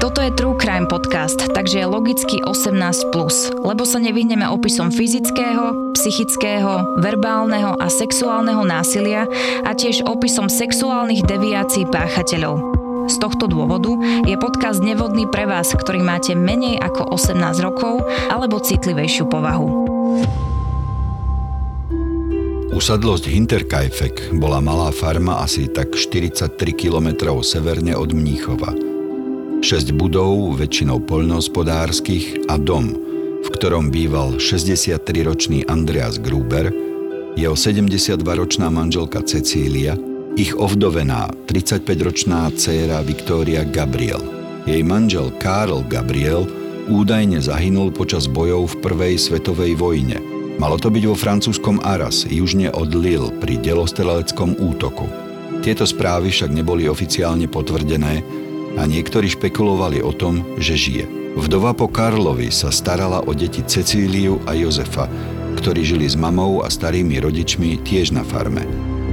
toto 0.00 0.22
je 0.22 0.30
True 0.34 0.56
Crime 0.58 0.86
podcast, 0.88 1.38
takže 1.52 1.84
je 1.84 1.86
logicky 1.86 2.36
18+, 2.42 3.10
lebo 3.62 3.82
sa 3.84 3.98
nevyhneme 4.00 4.46
opisom 4.48 4.90
fyzického, 4.90 5.94
psychického, 5.94 7.00
verbálneho 7.02 7.76
a 7.78 7.86
sexuálneho 7.92 8.64
násilia 8.64 9.28
a 9.62 9.70
tiež 9.76 10.06
opisom 10.06 10.50
sexuálnych 10.50 11.26
deviácií 11.26 11.86
páchateľov. 11.90 12.74
Z 13.12 13.20
tohto 13.20 13.44
dôvodu 13.44 13.92
je 14.24 14.34
podcast 14.40 14.80
nevhodný 14.80 15.28
pre 15.28 15.44
vás, 15.44 15.76
ktorý 15.76 16.00
máte 16.00 16.32
menej 16.32 16.80
ako 16.80 17.14
18 17.14 17.60
rokov 17.60 18.00
alebo 18.32 18.62
citlivejšiu 18.64 19.28
povahu. 19.28 19.68
Usadlosť 22.74 23.30
Hinterkaifeck 23.30 24.34
bola 24.34 24.58
malá 24.58 24.90
farma 24.90 25.44
asi 25.44 25.70
tak 25.70 25.94
43 25.94 26.56
km 26.74 27.30
severne 27.44 27.94
od 27.94 28.10
Mníchova– 28.10 28.74
6 29.64 29.96
budov, 29.96 30.60
väčšinou 30.60 31.08
poľnohospodárskych 31.08 32.52
a 32.52 32.60
dom, 32.60 32.92
v 33.40 33.48
ktorom 33.48 33.88
býval 33.88 34.36
63-ročný 34.36 35.64
Andreas 35.72 36.20
Gruber, 36.20 36.68
jeho 37.32 37.56
72-ročná 37.56 38.68
manželka 38.68 39.24
Cecília, 39.24 39.96
ich 40.36 40.52
ovdovená 40.52 41.32
35-ročná 41.48 42.52
dcéra 42.52 43.00
Viktória 43.08 43.64
Gabriel. 43.64 44.20
Jej 44.68 44.84
manžel 44.84 45.32
Karl 45.40 45.80
Gabriel 45.88 46.44
údajne 46.92 47.40
zahynul 47.40 47.88
počas 47.88 48.28
bojov 48.28 48.76
v 48.76 48.84
Prvej 48.84 49.16
svetovej 49.16 49.80
vojne. 49.80 50.20
Malo 50.60 50.76
to 50.76 50.92
byť 50.92 51.08
vo 51.08 51.16
francúzskom 51.16 51.80
Arras, 51.80 52.28
južne 52.28 52.68
od 52.68 52.92
Lille, 52.92 53.32
pri 53.40 53.56
delostreleckom 53.56 54.60
útoku. 54.60 55.08
Tieto 55.64 55.88
správy 55.88 56.28
však 56.28 56.52
neboli 56.52 56.84
oficiálne 56.84 57.48
potvrdené 57.48 58.43
a 58.74 58.82
niektorí 58.86 59.30
špekulovali 59.30 60.02
o 60.02 60.10
tom, 60.10 60.42
že 60.58 60.74
žije. 60.74 61.04
Vdova 61.34 61.74
po 61.74 61.90
Karlovi 61.90 62.50
sa 62.54 62.70
starala 62.70 63.22
o 63.26 63.34
deti 63.34 63.62
Cecíliu 63.66 64.38
a 64.46 64.54
Jozefa, 64.54 65.10
ktorí 65.58 65.82
žili 65.82 66.06
s 66.06 66.14
mamou 66.14 66.62
a 66.62 66.70
starými 66.70 67.18
rodičmi 67.18 67.82
tiež 67.82 68.14
na 68.14 68.22
farme. 68.22 68.62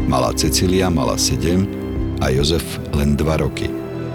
Malá 0.05 0.33
Cecília 0.37 0.89
mala 0.89 1.17
7 1.17 2.21
a 2.21 2.29
Jozef 2.29 2.65
len 2.93 3.17
2 3.17 3.41
roky. 3.41 3.69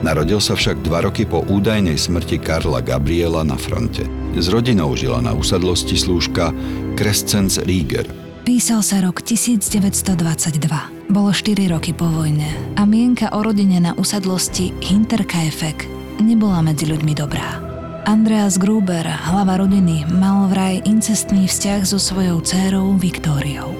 Narodil 0.07 0.39
sa 0.39 0.55
však 0.55 0.85
2 0.87 1.07
roky 1.09 1.25
po 1.27 1.43
údajnej 1.43 1.99
smrti 1.99 2.39
Karla 2.39 2.85
Gabriela 2.85 3.43
na 3.43 3.59
fronte. 3.59 4.07
S 4.37 4.47
rodinou 4.53 4.93
žila 4.95 5.25
na 5.25 5.33
usadlosti 5.33 5.97
slúžka 5.97 6.53
Crescens 6.95 7.59
Rieger. 7.59 8.07
Písal 8.45 8.85
sa 8.85 9.03
rok 9.03 9.25
1922. 9.25 10.96
Bolo 11.07 11.31
4 11.31 11.71
roky 11.71 11.95
po 11.95 12.11
vojne 12.11 12.51
a 12.75 12.83
mienka 12.83 13.31
o 13.31 13.39
rodine 13.39 13.79
na 13.79 13.95
usadlosti 13.95 14.75
Hinterkaifeck 14.83 15.87
nebola 16.19 16.59
medzi 16.67 16.83
ľuďmi 16.83 17.15
dobrá. 17.15 17.63
Andreas 18.11 18.59
Gruber, 18.59 19.07
hlava 19.07 19.55
rodiny, 19.55 20.03
mal 20.11 20.51
vraj 20.51 20.83
incestný 20.83 21.47
vzťah 21.47 21.87
so 21.87 22.03
svojou 22.03 22.43
dcérou 22.43 22.99
Viktóriou. 22.99 23.71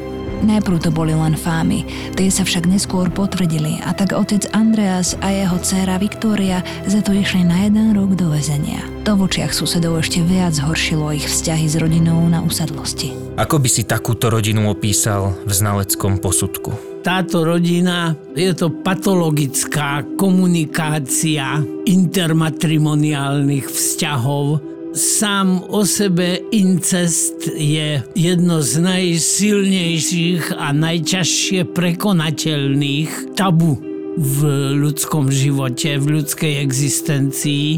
Najprv 0.47 0.79
to 0.79 0.91
boli 0.95 1.19
len 1.19 1.35
fámy, 1.35 1.83
tie 2.15 2.31
sa 2.31 2.47
však 2.47 2.71
neskôr 2.71 3.11
potvrdili 3.11 3.83
a 3.83 3.91
tak 3.91 4.15
otec 4.15 4.47
Andreas 4.55 5.19
a 5.19 5.35
jeho 5.35 5.59
dcéra 5.59 5.99
Viktória 5.99 6.63
za 6.87 7.03
to 7.03 7.11
išli 7.11 7.43
na 7.43 7.67
jeden 7.67 7.91
rok 7.91 8.15
do 8.15 8.31
väzenia. 8.31 8.87
To 9.03 9.19
v 9.19 9.27
očiach 9.27 9.51
susedov 9.51 9.99
ešte 9.99 10.23
viac 10.23 10.55
zhoršilo 10.55 11.11
ich 11.11 11.27
vzťahy 11.27 11.67
s 11.67 11.75
rodinou 11.75 12.23
na 12.31 12.39
usadlosti. 12.39 13.35
Ako 13.35 13.59
by 13.59 13.67
si 13.67 13.83
takúto 13.83 14.31
rodinu 14.31 14.71
opísal 14.71 15.35
v 15.43 15.51
znaleckom 15.51 16.23
posudku? 16.23 16.96
Táto 17.07 17.47
rodina, 17.47 18.19
je 18.35 18.51
to 18.51 18.83
patologická 18.83 20.03
komunikácia 20.19 21.63
intermatrimoniálnych 21.87 23.71
vzťahov. 23.71 24.59
Sám 24.91 25.63
o 25.71 25.87
sebe 25.87 26.43
incest 26.51 27.47
je 27.47 28.03
jedno 28.19 28.59
z 28.59 28.83
najsilnejších 28.83 30.59
a 30.59 30.75
najťažšie 30.75 31.71
prekonateľných 31.71 33.39
tabu 33.39 33.79
v 34.19 34.39
ľudskom 34.75 35.31
živote, 35.31 36.03
v 36.03 36.07
ľudskej 36.19 36.59
existencii 36.59 37.69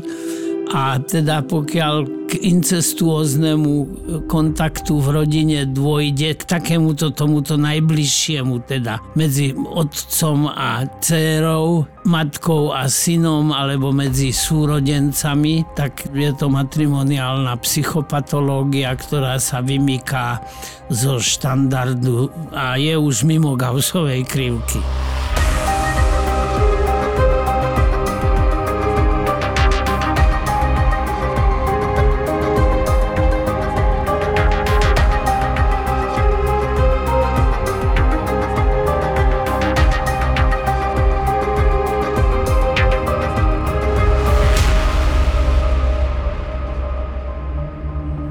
a 0.68 1.00
teda 1.00 1.40
pokiaľ 1.48 1.94
k 2.28 2.44
incestuóznemu 2.44 3.88
kontaktu 4.28 5.00
v 5.00 5.08
rodine 5.16 5.64
dôjde 5.64 6.36
k 6.36 6.42
takémuto 6.44 7.08
tomuto 7.16 7.56
najbližšiemu, 7.56 8.68
teda 8.68 9.00
medzi 9.16 9.56
otcom 9.56 10.52
a 10.52 10.84
dcérou, 11.00 11.88
matkou 12.04 12.76
a 12.76 12.84
synom 12.84 13.48
alebo 13.56 13.96
medzi 13.96 14.28
súrodencami, 14.28 15.64
tak 15.72 16.12
je 16.12 16.28
to 16.36 16.52
matrimoniálna 16.52 17.56
psychopatológia, 17.64 18.92
ktorá 18.92 19.40
sa 19.40 19.64
vymýka 19.64 20.44
zo 20.92 21.16
štandardu 21.16 22.28
a 22.52 22.76
je 22.76 22.92
už 22.92 23.24
mimo 23.24 23.56
Gaussovej 23.56 24.28
krivky. 24.28 24.84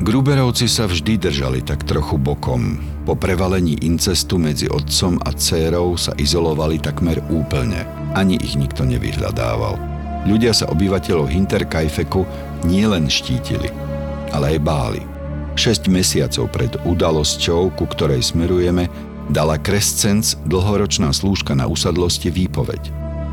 Gruberovci 0.08 0.72
sa 0.72 0.88
vždy 0.88 1.20
držali 1.20 1.60
tak 1.68 1.84
trochu 1.84 2.16
bokom. 2.16 2.80
Po 3.04 3.20
prevalení 3.20 3.76
incestu 3.84 4.40
medzi 4.40 4.72
otcom 4.72 5.20
a 5.20 5.36
dcérou 5.36 6.00
sa 6.00 6.16
izolovali 6.16 6.80
takmer 6.80 7.20
úplne. 7.28 7.84
Ani 8.16 8.40
ich 8.40 8.56
nikto 8.56 8.88
nevyhľadával. 8.88 9.76
Ľudia 10.24 10.56
sa 10.56 10.72
obyvateľov 10.72 11.28
Hinterkaifeku 11.28 12.24
nielen 12.64 13.12
štítili, 13.12 13.68
ale 14.32 14.56
aj 14.56 14.60
báli. 14.64 15.04
6 15.60 15.92
mesiacov 15.92 16.56
pred 16.56 16.72
udalosťou, 16.88 17.76
ku 17.76 17.84
ktorej 17.92 18.24
smerujeme, 18.32 18.88
dala 19.28 19.60
Krescenc 19.60 20.40
dlhoročná 20.48 21.12
slúžka 21.12 21.52
na 21.52 21.68
usadlosti 21.68 22.32
výpoveď. 22.32 22.80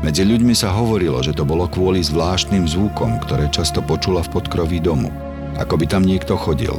Medzi 0.03 0.27
ľuďmi 0.27 0.51
sa 0.51 0.75
hovorilo, 0.75 1.23
že 1.23 1.31
to 1.31 1.47
bolo 1.47 1.71
kvôli 1.71 2.03
zvláštnym 2.03 2.67
zvukom, 2.67 3.23
ktoré 3.23 3.47
často 3.47 3.79
počula 3.79 4.27
v 4.27 4.31
podkroví 4.35 4.83
domu– 4.83 5.07
ako 5.59 5.79
by 5.79 5.85
tam 5.87 6.03
niekto 6.03 6.35
chodil. 6.35 6.75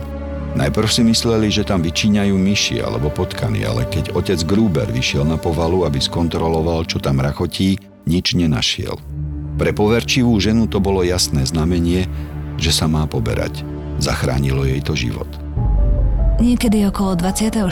Najprv 0.57 0.89
si 0.89 1.05
mysleli, 1.05 1.53
že 1.53 1.69
tam 1.69 1.85
vyčíňajú 1.85 2.33
myši 2.33 2.81
alebo 2.81 3.13
potkany, 3.13 3.61
ale 3.69 3.85
keď 3.93 4.17
otec 4.17 4.41
Gruber 4.49 4.89
vyšiel 4.89 5.29
na 5.29 5.37
povalu, 5.37 5.85
aby 5.85 6.01
skontroloval, 6.01 6.89
čo 6.89 6.97
tam 6.97 7.21
rachotí, 7.21 7.77
nič 8.09 8.33
nenašiel. 8.33 8.97
Pre 9.61 9.71
poverčivú 9.77 10.33
ženu 10.41 10.65
to 10.65 10.81
bolo 10.81 11.05
jasné 11.05 11.45
znamenie, 11.45 12.09
že 12.57 12.73
sa 12.73 12.89
má 12.89 13.05
poberať. 13.05 13.61
Zachránilo 14.01 14.65
jej 14.65 14.81
to 14.81 14.97
život. 14.97 15.29
Niekedy 16.41 16.85
okolo 16.89 17.17
24. 17.17 17.65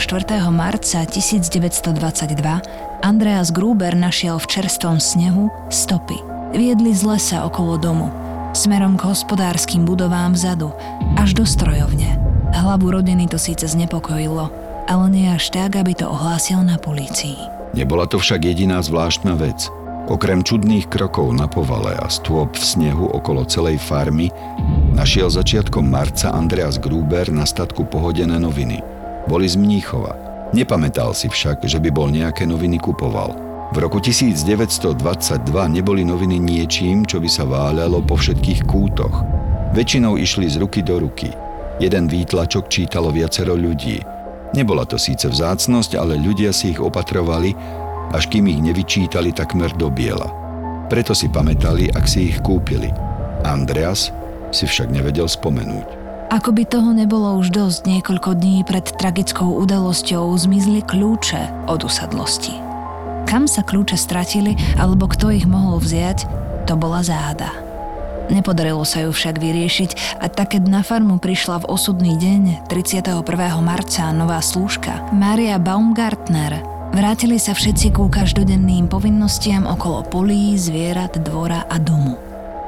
marca 0.49 1.05
1922 1.05 3.01
Andreas 3.01 3.49
Gruber 3.49 3.93
našiel 3.97 4.37
v 4.37 4.45
čerstvom 4.45 5.01
snehu 5.01 5.49
stopy. 5.73 6.17
Viedli 6.53 6.93
z 6.93 7.01
lesa 7.01 7.45
okolo 7.49 7.81
domu– 7.81 8.09
smerom 8.55 8.95
k 8.95 9.11
hospodárskym 9.11 9.83
budovám 9.83 10.31
vzadu, 10.31 10.71
až 11.19 11.35
do 11.35 11.43
strojovne. 11.43 12.15
Hlavu 12.55 12.87
rodiny 12.87 13.27
to 13.27 13.35
síce 13.35 13.67
znepokojilo, 13.67 14.47
ale 14.87 15.05
nie 15.11 15.27
až 15.27 15.51
tak, 15.51 15.75
aby 15.75 15.91
to 15.91 16.07
ohlásil 16.07 16.63
na 16.63 16.79
polícii. 16.79 17.35
Nebola 17.75 18.07
to 18.07 18.15
však 18.15 18.47
jediná 18.47 18.79
zvláštna 18.79 19.35
vec. 19.35 19.67
Okrem 20.07 20.45
čudných 20.45 20.87
krokov 20.87 21.35
na 21.35 21.51
povale 21.51 21.97
a 21.99 22.07
stôp 22.07 22.55
v 22.55 22.63
snehu 22.63 23.11
okolo 23.11 23.43
celej 23.43 23.81
farmy, 23.81 24.31
našiel 24.95 25.27
začiatkom 25.27 25.83
marca 25.83 26.31
Andreas 26.31 26.79
Gruber 26.79 27.27
na 27.33 27.43
statku 27.43 27.83
pohodené 27.83 28.39
noviny. 28.39 28.79
Boli 29.27 29.49
z 29.49 29.59
Mníchova. 29.59 30.15
Nepamätal 30.53 31.11
si 31.11 31.27
však, 31.27 31.65
že 31.65 31.81
by 31.81 31.89
bol 31.91 32.07
nejaké 32.07 32.47
noviny 32.47 32.79
kupoval– 32.79 33.35
v 33.75 33.83
roku 33.83 33.99
1922 33.99 34.95
neboli 35.67 36.07
noviny 36.07 36.39
niečím, 36.39 37.03
čo 37.03 37.19
by 37.19 37.27
sa 37.27 37.43
váľalo 37.43 37.99
po 38.07 38.15
všetkých 38.15 38.63
kútoch. 38.63 39.11
Väčšinou 39.75 40.15
išli 40.15 40.47
z 40.47 40.63
ruky 40.63 40.79
do 40.79 41.03
ruky. 41.03 41.27
Jeden 41.83 42.07
výtlačok 42.07 42.71
čítalo 42.71 43.11
viacero 43.11 43.51
ľudí. 43.51 43.99
Nebola 44.55 44.87
to 44.87 44.95
síce 44.95 45.27
vzácnosť, 45.27 45.99
ale 45.99 46.15
ľudia 46.15 46.55
si 46.55 46.71
ich 46.71 46.79
opatrovali, 46.79 47.51
až 48.15 48.31
kým 48.31 48.47
ich 48.47 48.63
nevyčítali 48.63 49.35
takmer 49.35 49.75
do 49.75 49.91
biela. 49.91 50.31
Preto 50.87 51.11
si 51.11 51.27
pamätali, 51.27 51.91
ak 51.91 52.07
si 52.07 52.31
ich 52.31 52.39
kúpili. 52.39 52.87
Andreas 53.43 54.15
si 54.55 54.63
však 54.63 54.87
nevedel 54.87 55.27
spomenúť. 55.27 56.07
Ako 56.31 56.55
by 56.55 56.63
toho 56.63 56.95
nebolo 56.95 57.35
už 57.43 57.51
dosť, 57.51 57.91
niekoľko 57.91 58.39
dní 58.39 58.63
pred 58.63 58.87
tragickou 58.87 59.59
udalosťou 59.67 60.31
zmizli 60.31 60.79
kľúče 60.79 61.67
od 61.67 61.83
usadlosti. 61.83 62.64
Kam 63.25 63.49
sa 63.49 63.65
kľúče 63.65 63.97
stratili 63.97 64.55
alebo 64.77 65.09
kto 65.09 65.33
ich 65.33 65.49
mohol 65.49 65.81
vziať, 65.81 66.25
to 66.69 66.73
bola 66.77 67.01
záhada. 67.01 67.51
Nepodarilo 68.25 68.81
sa 68.81 69.05
ju 69.05 69.13
však 69.13 69.37
vyriešiť 69.37 70.17
a 70.17 70.25
tak 70.29 70.57
keď 70.57 70.63
na 70.65 70.81
farmu 70.81 71.21
prišla 71.21 71.61
v 71.61 71.69
osudný 71.69 72.17
deň 72.17 72.65
31. 72.65 73.21
marca 73.61 74.09
nová 74.09 74.41
slúžka 74.41 75.05
Maria 75.13 75.61
Baumgartner, 75.61 76.65
vrátili 76.89 77.37
sa 77.37 77.53
všetci 77.53 77.93
ku 77.93 78.09
každodenným 78.09 78.89
povinnostiam 78.89 79.69
okolo 79.69 80.09
polí, 80.09 80.57
zvierat, 80.57 81.21
dvora 81.21 81.69
a 81.69 81.77
domu. 81.77 82.17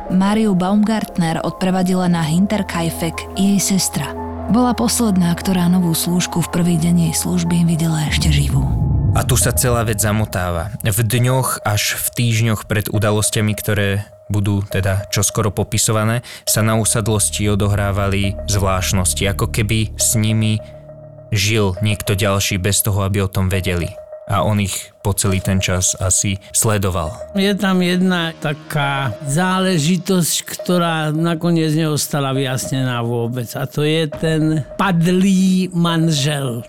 Mariu 0.07 0.55
Baumgartner 0.55 1.43
odprevadila 1.43 2.07
na 2.07 2.23
Hinterkaifeck 2.23 3.35
jej 3.35 3.59
sestra. 3.59 4.15
Bola 4.47 4.71
posledná, 4.71 5.35
ktorá 5.35 5.67
novú 5.67 5.91
slúžku 5.91 6.39
v 6.39 6.51
prvý 6.53 6.75
deň 6.79 7.11
jej 7.11 7.15
služby 7.17 7.67
videla 7.67 8.07
ešte 8.07 8.31
živú. 8.31 8.86
A 9.17 9.25
tu 9.25 9.33
sa 9.33 9.49
celá 9.49 9.81
vec 9.81 9.97
zamotáva. 9.97 10.69
V 10.85 11.01
dňoch 11.01 11.65
až 11.65 11.97
v 11.97 12.07
týždňoch 12.21 12.69
pred 12.69 12.85
udalosťami, 12.85 13.57
ktoré 13.57 14.05
budú 14.29 14.61
teda 14.61 15.09
čoskoro 15.09 15.49
popisované, 15.49 16.21
sa 16.45 16.61
na 16.61 16.77
usadlosti 16.77 17.49
odohrávali 17.49 18.37
zvláštnosti, 18.45 19.25
ako 19.25 19.49
keby 19.49 19.97
s 19.97 20.13
nimi 20.13 20.61
žil 21.33 21.73
niekto 21.81 22.13
ďalší 22.13 22.61
bez 22.61 22.85
toho, 22.85 23.01
aby 23.01 23.25
o 23.25 23.31
tom 23.31 23.49
vedeli. 23.49 23.89
A 24.29 24.45
on 24.45 24.61
ich 24.61 24.93
po 25.01 25.17
celý 25.17 25.41
ten 25.41 25.57
čas 25.57 25.97
asi 25.97 26.37
sledoval. 26.53 27.17
Je 27.33 27.57
tam 27.57 27.81
jedna 27.81 28.37
taká 28.37 29.17
záležitosť, 29.25 30.45
ktorá 30.45 31.09
nakoniec 31.09 31.73
neostala 31.73 32.37
vyjasnená 32.37 33.01
vôbec. 33.01 33.49
A 33.57 33.65
to 33.65 33.81
je 33.81 34.05
ten 34.13 34.61
padlý 34.77 35.73
manžel. 35.73 36.61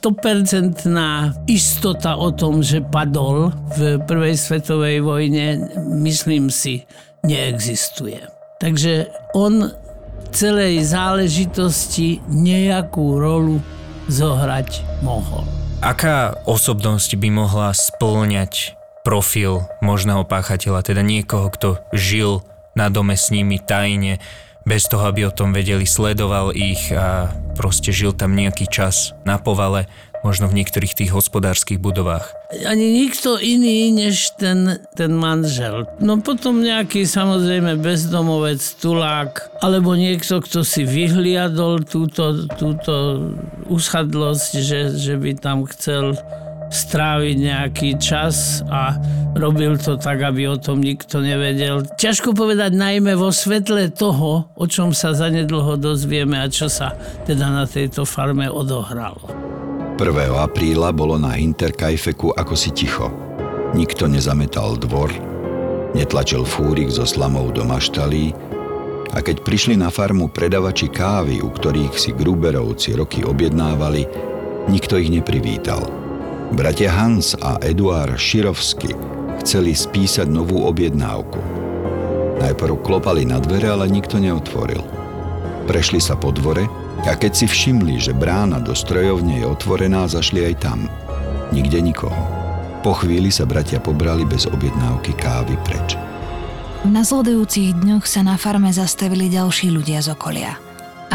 100% 0.00 1.44
istota 1.44 2.16
o 2.16 2.32
tom, 2.32 2.64
že 2.64 2.80
padol 2.80 3.52
v 3.76 4.00
prvej 4.08 4.32
svetovej 4.32 5.04
vojne, 5.04 5.68
myslím 6.00 6.48
si, 6.48 6.88
neexistuje. 7.20 8.24
Takže 8.56 9.12
on 9.36 9.68
celej 10.32 10.88
záležitosti 10.88 12.24
nejakú 12.32 13.20
rolu 13.20 13.60
zohrať 14.08 15.04
mohol. 15.04 15.44
Aká 15.84 16.32
osobnosť 16.48 17.20
by 17.20 17.28
mohla 17.28 17.68
splňať 17.76 18.76
profil 19.04 19.64
možného 19.84 20.24
páchateľa, 20.24 20.80
teda 20.80 21.04
niekoho, 21.04 21.52
kto 21.52 21.68
žil 21.92 22.40
na 22.72 22.88
dome 22.88 23.16
s 23.16 23.28
nimi 23.28 23.60
tajne, 23.60 24.16
bez 24.68 24.86
toho, 24.86 25.08
aby 25.08 25.26
o 25.26 25.34
tom 25.34 25.52
vedeli, 25.52 25.88
sledoval 25.88 26.52
ich 26.52 26.92
a 26.92 27.32
proste 27.56 27.92
žil 27.92 28.12
tam 28.12 28.36
nejaký 28.36 28.68
čas 28.68 29.16
na 29.24 29.40
povale, 29.40 29.88
možno 30.20 30.52
v 30.52 30.60
niektorých 30.60 30.96
tých 30.96 31.10
hospodárskych 31.16 31.80
budovách. 31.80 32.36
Ani 32.68 32.92
nikto 32.92 33.40
iný 33.40 33.88
než 33.88 34.36
ten, 34.36 34.84
ten 34.92 35.16
manžel. 35.16 35.88
No 36.00 36.20
potom 36.20 36.60
nejaký 36.60 37.08
samozrejme 37.08 37.80
bezdomovec, 37.80 38.60
tulák, 38.84 39.60
alebo 39.64 39.96
niekto, 39.96 40.44
kto 40.44 40.60
si 40.60 40.84
vyhliadol 40.84 41.88
túto, 41.88 42.44
túto 42.60 42.92
uschadlosť, 43.72 44.50
že, 44.60 44.80
že 44.92 45.14
by 45.16 45.40
tam 45.40 45.64
chcel 45.72 46.20
stráviť 46.70 47.36
nejaký 47.36 47.90
čas 47.98 48.62
a 48.70 48.94
robil 49.34 49.74
to 49.76 49.98
tak, 49.98 50.22
aby 50.22 50.46
o 50.46 50.56
tom 50.56 50.78
nikto 50.78 51.18
nevedel. 51.18 51.82
Ťažko 51.98 52.32
povedať 52.32 52.78
najmä 52.78 53.18
vo 53.18 53.34
svetle 53.34 53.90
toho, 53.90 54.46
o 54.54 54.64
čom 54.70 54.94
sa 54.94 55.10
zanedlho 55.12 55.74
dozvieme 55.76 56.38
a 56.38 56.46
čo 56.46 56.70
sa 56.70 56.94
teda 57.26 57.50
na 57.50 57.66
tejto 57.66 58.06
farme 58.06 58.46
odohralo. 58.46 59.34
1. 59.98 60.06
apríla 60.32 60.96
bolo 60.96 61.20
na 61.20 61.36
Hinterkaifeku 61.36 62.32
ako 62.32 62.54
si 62.56 62.72
ticho. 62.72 63.12
Nikto 63.76 64.08
nezametal 64.08 64.80
dvor, 64.80 65.12
netlačil 65.92 66.46
fúrik 66.48 66.88
zo 66.88 67.04
slamov 67.04 67.52
do 67.52 67.66
maštalí 67.66 68.32
a 69.10 69.18
keď 69.20 69.42
prišli 69.42 69.74
na 69.74 69.90
farmu 69.90 70.30
predavači 70.30 70.88
kávy, 70.88 71.42
u 71.42 71.50
ktorých 71.50 71.94
si 71.98 72.14
Gruberovci 72.14 72.94
roky 72.94 73.26
objednávali, 73.26 74.06
nikto 74.70 74.96
ich 74.96 75.10
neprivítal– 75.10 75.84
Bratia 76.50 76.90
Hans 76.90 77.38
a 77.38 77.62
Eduard 77.62 78.18
Širovsky 78.18 78.90
chceli 79.38 79.70
spísať 79.70 80.26
novú 80.26 80.66
objednávku. 80.66 81.38
Najprv 82.42 82.74
klopali 82.82 83.22
na 83.22 83.38
dvere, 83.38 83.70
ale 83.70 83.86
nikto 83.86 84.18
neotvoril. 84.18 84.82
Prešli 85.70 86.02
sa 86.02 86.18
po 86.18 86.34
dvore 86.34 86.66
a 87.06 87.14
keď 87.14 87.32
si 87.38 87.46
všimli, 87.46 88.02
že 88.02 88.10
brána 88.10 88.58
do 88.58 88.74
strojovne 88.74 89.38
je 89.38 89.46
otvorená, 89.46 90.10
zašli 90.10 90.50
aj 90.50 90.54
tam. 90.58 90.90
Nikde 91.54 91.78
nikoho. 91.78 92.18
Po 92.82 92.98
chvíli 92.98 93.30
sa 93.30 93.46
bratia 93.46 93.78
pobrali 93.78 94.26
bez 94.26 94.50
objednávky 94.50 95.14
kávy 95.14 95.54
preč. 95.62 95.94
V 96.82 96.90
nasledujúcich 96.90 97.78
dňoch 97.78 98.10
sa 98.10 98.26
na 98.26 98.34
farme 98.34 98.74
zastavili 98.74 99.30
ďalší 99.30 99.70
ľudia 99.70 100.02
z 100.02 100.18
okolia. 100.18 100.58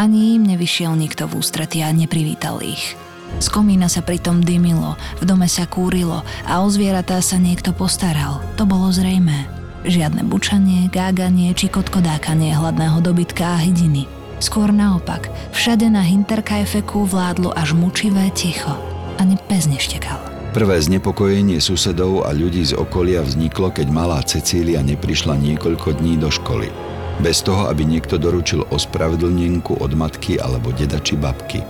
Ani 0.00 0.40
im 0.40 0.48
nevyšiel 0.48 0.96
nikto 0.96 1.28
v 1.28 1.44
ústretí 1.44 1.84
a 1.84 1.92
neprivítal 1.92 2.64
ich. 2.64 2.96
Z 3.36 3.52
komína 3.52 3.90
sa 3.92 4.00
pritom 4.00 4.40
dymilo, 4.40 4.96
v 5.20 5.24
dome 5.28 5.46
sa 5.46 5.68
kúrilo 5.68 6.24
a 6.48 6.64
o 6.64 6.66
zvieratá 6.72 7.20
sa 7.20 7.36
niekto 7.36 7.76
postaral. 7.76 8.40
To 8.56 8.64
bolo 8.64 8.88
zrejmé. 8.88 9.46
Žiadne 9.86 10.26
bučanie, 10.26 10.90
gáganie 10.90 11.54
či 11.54 11.70
kotkodákanie 11.70 12.56
hladného 12.56 12.98
dobytka 13.04 13.54
a 13.54 13.62
hydiny. 13.62 14.08
Skôr 14.42 14.68
naopak, 14.68 15.30
všade 15.56 15.88
na 15.88 16.04
Hinterkaifeku 16.04 17.08
vládlo 17.08 17.56
až 17.56 17.72
mučivé 17.72 18.28
ticho. 18.36 18.74
Ani 19.16 19.40
pes 19.48 19.64
neštekal. 19.64 20.20
Prvé 20.56 20.80
znepokojenie 20.80 21.60
susedov 21.60 22.24
a 22.24 22.32
ľudí 22.32 22.64
z 22.64 22.72
okolia 22.76 23.20
vzniklo, 23.20 23.68
keď 23.72 23.86
malá 23.92 24.24
Cecília 24.24 24.80
neprišla 24.80 25.36
niekoľko 25.36 26.00
dní 26.00 26.16
do 26.16 26.32
školy. 26.32 26.72
Bez 27.20 27.44
toho, 27.44 27.68
aby 27.68 27.84
niekto 27.84 28.20
doručil 28.20 28.64
ospravedlnenku 28.68 29.76
od 29.80 29.92
matky 29.96 30.36
alebo 30.36 30.72
deda 30.72 31.00
či 31.00 31.16
babky. 31.16 31.60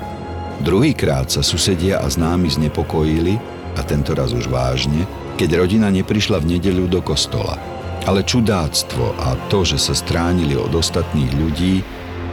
Druhýkrát 0.65 1.29
sa 1.29 1.45
susedia 1.45 2.01
a 2.01 2.09
známi 2.09 2.49
znepokojili, 2.49 3.37
a 3.77 3.85
tento 3.85 4.17
raz 4.17 4.33
už 4.33 4.49
vážne, 4.49 5.05
keď 5.37 5.61
rodina 5.61 5.93
neprišla 5.93 6.41
v 6.41 6.57
nedeľu 6.57 6.89
do 6.89 7.01
kostola. 7.05 7.61
Ale 8.09 8.25
čudáctvo 8.25 9.19
a 9.21 9.37
to, 9.53 9.69
že 9.69 9.77
sa 9.77 9.93
stránili 9.93 10.57
od 10.57 10.73
ostatných 10.73 11.33
ľudí, 11.37 11.85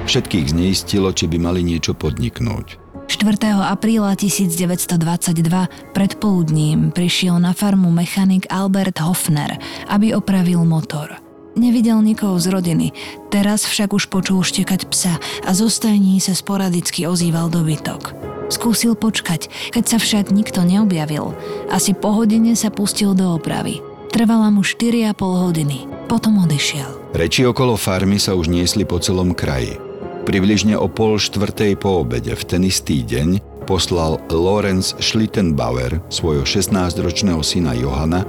všetkých 0.07 0.55
zneistilo, 0.55 1.11
či 1.11 1.27
by 1.27 1.37
mali 1.39 1.61
niečo 1.67 1.91
podniknúť. 1.91 2.79
4. 3.11 3.27
apríla 3.67 4.15
1922 4.15 5.91
predpoludním 5.91 6.95
prišiel 6.95 7.35
na 7.35 7.51
farmu 7.51 7.91
mechanik 7.91 8.47
Albert 8.47 9.03
Hofner, 9.03 9.59
aby 9.91 10.15
opravil 10.15 10.63
motor. 10.63 11.19
Nevidel 11.53 12.01
nikoho 12.01 12.41
z 12.41 12.49
rodiny, 12.49 12.87
teraz 13.29 13.69
však 13.69 13.93
už 13.93 14.09
počul 14.09 14.41
štekať 14.41 14.89
psa 14.89 15.21
a 15.45 15.49
zo 15.53 15.69
stajní 15.69 16.17
sa 16.17 16.33
sporadicky 16.33 17.05
ozýval 17.05 17.53
dobytok. 17.53 18.17
Skúsil 18.49 18.97
počkať, 18.97 19.53
keď 19.69 19.83
sa 19.85 19.97
však 20.01 20.33
nikto 20.33 20.65
neobjavil. 20.65 21.37
Asi 21.69 21.93
po 21.93 22.13
hodine 22.13 22.57
sa 22.57 22.73
pustil 22.73 23.13
do 23.13 23.37
opravy. 23.37 23.85
Trvala 24.09 24.49
mu 24.49 24.65
4,5 24.65 25.13
hodiny. 25.17 25.77
Potom 26.09 26.41
odišiel. 26.41 27.17
Reči 27.17 27.45
okolo 27.45 27.77
farmy 27.77 28.17
sa 28.17 28.33
už 28.33 28.49
niesli 28.49 28.85
po 28.85 28.97
celom 28.97 29.33
kraji. 29.37 29.77
Približne 30.25 30.77
o 30.77 30.89
pol 30.89 31.21
štvrtej 31.21 31.77
po 31.77 32.01
obede 32.01 32.33
v 32.33 32.43
ten 32.45 32.61
istý 32.65 33.05
deň 33.05 33.41
poslal 33.69 34.19
Lorenz 34.29 34.93
Schlittenbauer 34.99 36.01
svojho 36.09 36.45
16-ročného 36.45 37.41
syna 37.41 37.73
Johana 37.73 38.25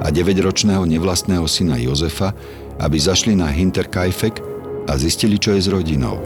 a 0.00 0.08
9-ročného 0.08 0.84
nevlastného 0.88 1.44
syna 1.44 1.76
Jozefa, 1.76 2.32
aby 2.80 2.96
zašli 2.96 3.36
na 3.36 3.52
Hinterkaifek 3.52 4.40
a 4.88 4.96
zistili, 4.96 5.36
čo 5.36 5.52
je 5.52 5.60
s 5.64 5.68
rodinou. 5.68 6.16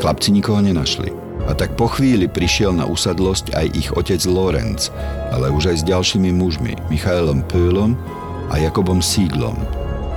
Chlapci 0.00 0.32
nikoho 0.32 0.64
nenašli. 0.64 1.12
A 1.48 1.56
tak 1.56 1.76
po 1.80 1.88
chvíli 1.88 2.28
prišiel 2.28 2.76
na 2.76 2.84
usadlosť 2.84 3.56
aj 3.56 3.66
ich 3.72 3.88
otec 3.96 4.20
Lorenz, 4.28 4.92
ale 5.32 5.48
už 5.48 5.72
aj 5.72 5.76
s 5.80 5.88
ďalšími 5.88 6.30
mužmi, 6.34 6.76
Michaelom 6.92 7.40
Pöhlom 7.48 7.96
a 8.52 8.60
Jakobom 8.60 9.00
Síglom, 9.00 9.56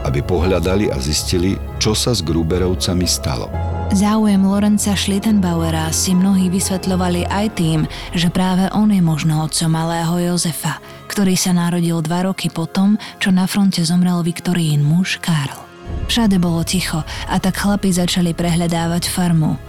aby 0.03 0.19
pohľadali 0.19 0.91
a 0.91 0.97
zistili, 0.99 1.55
čo 1.79 1.95
sa 1.95 2.11
s 2.11 2.19
Gruberovcami 2.19 3.07
stalo. 3.07 3.70
Záujem 3.91 4.48
Lorenza 4.48 4.95
Schlittenbauera 4.95 5.91
si 5.91 6.15
mnohí 6.15 6.48
vysvetľovali 6.48 7.27
aj 7.27 7.48
tým, 7.60 7.83
že 8.15 8.31
práve 8.31 8.71
on 8.71 8.88
je 8.88 9.03
možno 9.03 9.43
otcom 9.43 9.67
malého 9.67 10.31
Jozefa, 10.31 10.79
ktorý 11.12 11.36
sa 11.36 11.51
narodil 11.51 12.00
dva 12.00 12.24
roky 12.24 12.48
potom, 12.48 12.95
čo 13.19 13.36
na 13.36 13.43
fronte 13.51 13.83
zomrel 13.83 14.24
Viktorín 14.24 14.79
muž 14.88 15.19
Karl. 15.19 15.60
Všade 16.07 16.39
bolo 16.39 16.63
ticho 16.63 17.03
a 17.03 17.36
tak 17.43 17.60
chlapi 17.60 17.91
začali 17.91 18.31
prehľadávať 18.31 19.12
farmu. 19.12 19.60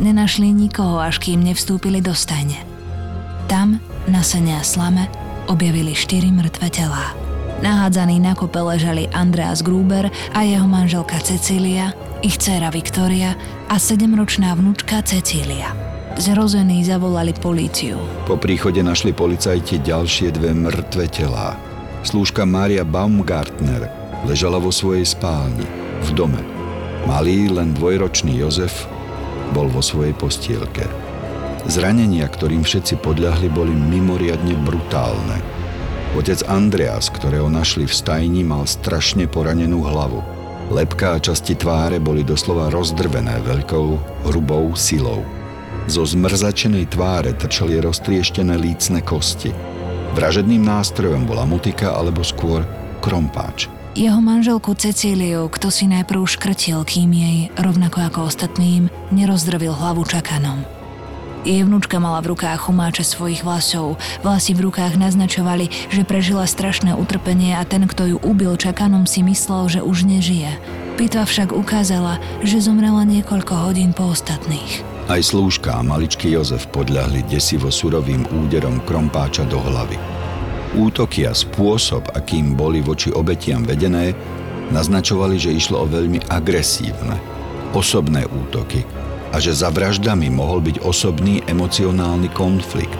Nenašli 0.00 0.56
nikoho, 0.56 0.96
až 0.96 1.20
kým 1.20 1.44
nevstúpili 1.44 2.00
do 2.00 2.16
stajne. 2.16 2.56
Tam, 3.44 3.76
na 4.08 4.24
sene 4.24 4.56
a 4.56 4.64
slame, 4.64 5.04
objavili 5.52 5.92
štyri 5.92 6.32
mŕtve 6.32 6.72
telá. 6.72 7.12
Nahádzaní 7.60 8.24
na 8.24 8.32
kope 8.32 8.56
ležali 8.56 9.08
Andreas 9.12 9.60
Gruber 9.60 10.08
a 10.32 10.40
jeho 10.48 10.64
manželka 10.64 11.20
Cecília, 11.20 11.92
ich 12.26 12.42
dcéra 12.42 12.74
Viktória 12.74 13.38
a 13.70 13.78
sedemročná 13.78 14.50
vnúčka 14.58 14.98
Cecília. 15.06 15.70
Zrození 16.18 16.82
zavolali 16.82 17.30
políciu. 17.38 18.02
Po 18.26 18.34
príchode 18.34 18.82
našli 18.82 19.14
policajti 19.14 19.78
ďalšie 19.78 20.34
dve 20.34 20.50
mŕtve 20.50 21.06
telá. 21.06 21.54
Slúžka 22.02 22.42
Mária 22.42 22.82
Baumgartner 22.82 23.86
ležala 24.26 24.58
vo 24.58 24.74
svojej 24.74 25.06
spálni, 25.06 25.62
v 26.02 26.10
dome. 26.18 26.42
Malý, 27.06 27.46
len 27.46 27.70
dvojročný 27.78 28.34
Jozef 28.42 28.90
bol 29.54 29.70
vo 29.70 29.78
svojej 29.78 30.18
postielke. 30.18 30.82
Zranenia, 31.70 32.26
ktorým 32.26 32.66
všetci 32.66 33.06
podľahli, 33.06 33.46
boli 33.54 33.70
mimoriadne 33.70 34.58
brutálne. 34.66 35.38
Otec 36.18 36.42
Andreas, 36.50 37.06
ktorého 37.06 37.46
našli 37.46 37.86
v 37.86 37.94
stajni, 37.94 38.42
mal 38.42 38.66
strašne 38.66 39.30
poranenú 39.30 39.86
hlavu. 39.86 40.35
Lepka 40.66 41.14
a 41.14 41.22
časti 41.22 41.54
tváre 41.54 42.02
boli 42.02 42.26
doslova 42.26 42.74
rozdrvené 42.74 43.38
veľkou, 43.46 43.86
hrubou 44.26 44.74
silou. 44.74 45.22
Zo 45.86 46.02
zmrzačenej 46.02 46.90
tváre 46.90 47.38
trčali 47.38 47.78
roztrieštené 47.78 48.58
lícne 48.58 48.98
kosti. 49.06 49.54
Vražedným 50.18 50.66
nástrojom 50.66 51.22
bola 51.22 51.46
mutika 51.46 51.94
alebo 51.94 52.26
skôr 52.26 52.66
krompáč. 52.98 53.70
Jeho 53.96 54.18
manželku 54.20 54.76
Cecíliu, 54.76 55.48
kto 55.48 55.72
si 55.72 55.88
najprv 55.88 56.26
škrtil, 56.26 56.82
kým 56.84 57.14
jej, 57.14 57.38
rovnako 57.56 58.04
ako 58.12 58.18
ostatným, 58.28 58.92
nerozdrvil 59.14 59.72
hlavu 59.72 60.04
čakanom. 60.04 60.75
Jej 61.46 61.62
vnúčka 61.62 62.02
mala 62.02 62.18
v 62.26 62.34
rukách 62.34 62.66
chumáče 62.66 63.06
svojich 63.06 63.46
vlasov. 63.46 64.02
Vlasy 64.26 64.58
v 64.58 64.66
rukách 64.66 64.98
naznačovali, 64.98 65.70
že 65.94 66.02
prežila 66.02 66.42
strašné 66.42 66.98
utrpenie 66.98 67.54
a 67.54 67.62
ten, 67.62 67.86
kto 67.86 68.02
ju 68.10 68.16
ubil 68.18 68.58
čakanom, 68.58 69.06
si 69.06 69.22
myslel, 69.22 69.70
že 69.70 69.78
už 69.78 70.10
nežije. 70.10 70.58
Pitva 70.98 71.22
však 71.22 71.54
ukázala, 71.54 72.18
že 72.42 72.58
zomrela 72.58 73.06
niekoľko 73.06 73.62
hodín 73.62 73.94
po 73.94 74.10
ostatných. 74.10 74.82
Aj 75.06 75.22
slúžka 75.22 75.78
a 75.78 75.86
maličký 75.86 76.34
Jozef 76.34 76.66
podľahli 76.74 77.22
desivo 77.30 77.70
surovým 77.70 78.26
úderom 78.42 78.82
krompáča 78.82 79.46
do 79.46 79.62
hlavy. 79.62 80.02
Útoky 80.74 81.30
a 81.30 81.32
spôsob, 81.32 82.10
akým 82.18 82.58
boli 82.58 82.82
voči 82.82 83.14
obetiam 83.14 83.62
vedené, 83.62 84.18
naznačovali, 84.74 85.38
že 85.38 85.54
išlo 85.54 85.86
o 85.86 85.86
veľmi 85.86 86.26
agresívne, 86.26 87.22
osobné 87.70 88.26
útoky, 88.26 88.82
a 89.32 89.36
že 89.42 89.56
za 89.56 89.72
vraždami 89.72 90.30
mohol 90.30 90.62
byť 90.62 90.82
osobný 90.82 91.42
emocionálny 91.46 92.30
konflikt. 92.34 92.98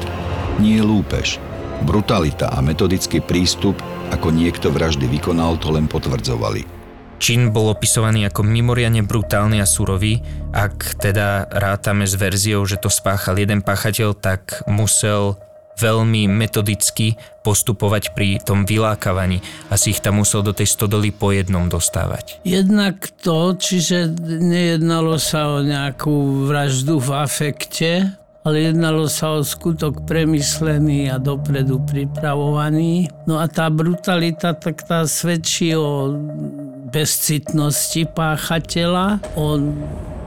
Nie 0.59 0.81
lúpež. 0.81 1.39
Brutalita 1.85 2.49
a 2.51 2.65
metodický 2.65 3.21
prístup, 3.21 3.77
ako 4.09 4.33
niekto 4.33 4.73
vraždy 4.73 5.05
vykonal, 5.07 5.61
to 5.61 5.75
len 5.75 5.85
potvrdzovali. 5.85 6.65
Čin 7.17 7.49
bol 7.49 7.73
opisovaný 7.73 8.29
ako 8.29 8.45
mimoriadne 8.45 9.01
brutálny 9.01 9.65
a 9.65 9.67
surový. 9.69 10.21
Ak 10.53 11.01
teda 11.01 11.49
rátame 11.49 12.05
s 12.05 12.13
verziou, 12.13 12.69
že 12.69 12.77
to 12.77 12.93
spáchal 12.93 13.41
jeden 13.41 13.65
páchateľ, 13.65 14.13
tak 14.13 14.61
musel 14.69 15.41
veľmi 15.77 16.27
metodicky 16.27 17.15
postupovať 17.45 18.17
pri 18.17 18.43
tom 18.43 18.67
vylákavaní. 18.67 19.39
Asi 19.71 19.95
ich 19.95 20.03
tam 20.03 20.19
musel 20.25 20.43
do 20.43 20.57
tej 20.57 20.67
stodoly 20.67 21.15
po 21.15 21.31
jednom 21.31 21.71
dostávať. 21.71 22.43
Jednak 22.43 23.13
to, 23.23 23.55
čiže 23.55 24.11
nejednalo 24.25 25.21
sa 25.21 25.55
o 25.55 25.63
nejakú 25.63 26.49
vraždu 26.49 26.99
v 26.99 27.09
afekte, 27.15 28.19
ale 28.47 28.71
jednalo 28.71 29.11
sa 29.11 29.35
o 29.35 29.43
skutok 29.43 30.07
premyslený 30.07 31.11
a 31.11 31.19
dopredu 31.19 31.83
pripravovaný. 31.83 33.11
No 33.27 33.43
a 33.43 33.51
tá 33.51 33.67
brutalita, 33.67 34.55
tak 34.55 34.87
tá 34.87 35.03
svedčí 35.03 35.75
o 35.75 36.15
bezcitnosti 36.95 38.07
páchateľa, 38.15 39.19
o 39.35 39.59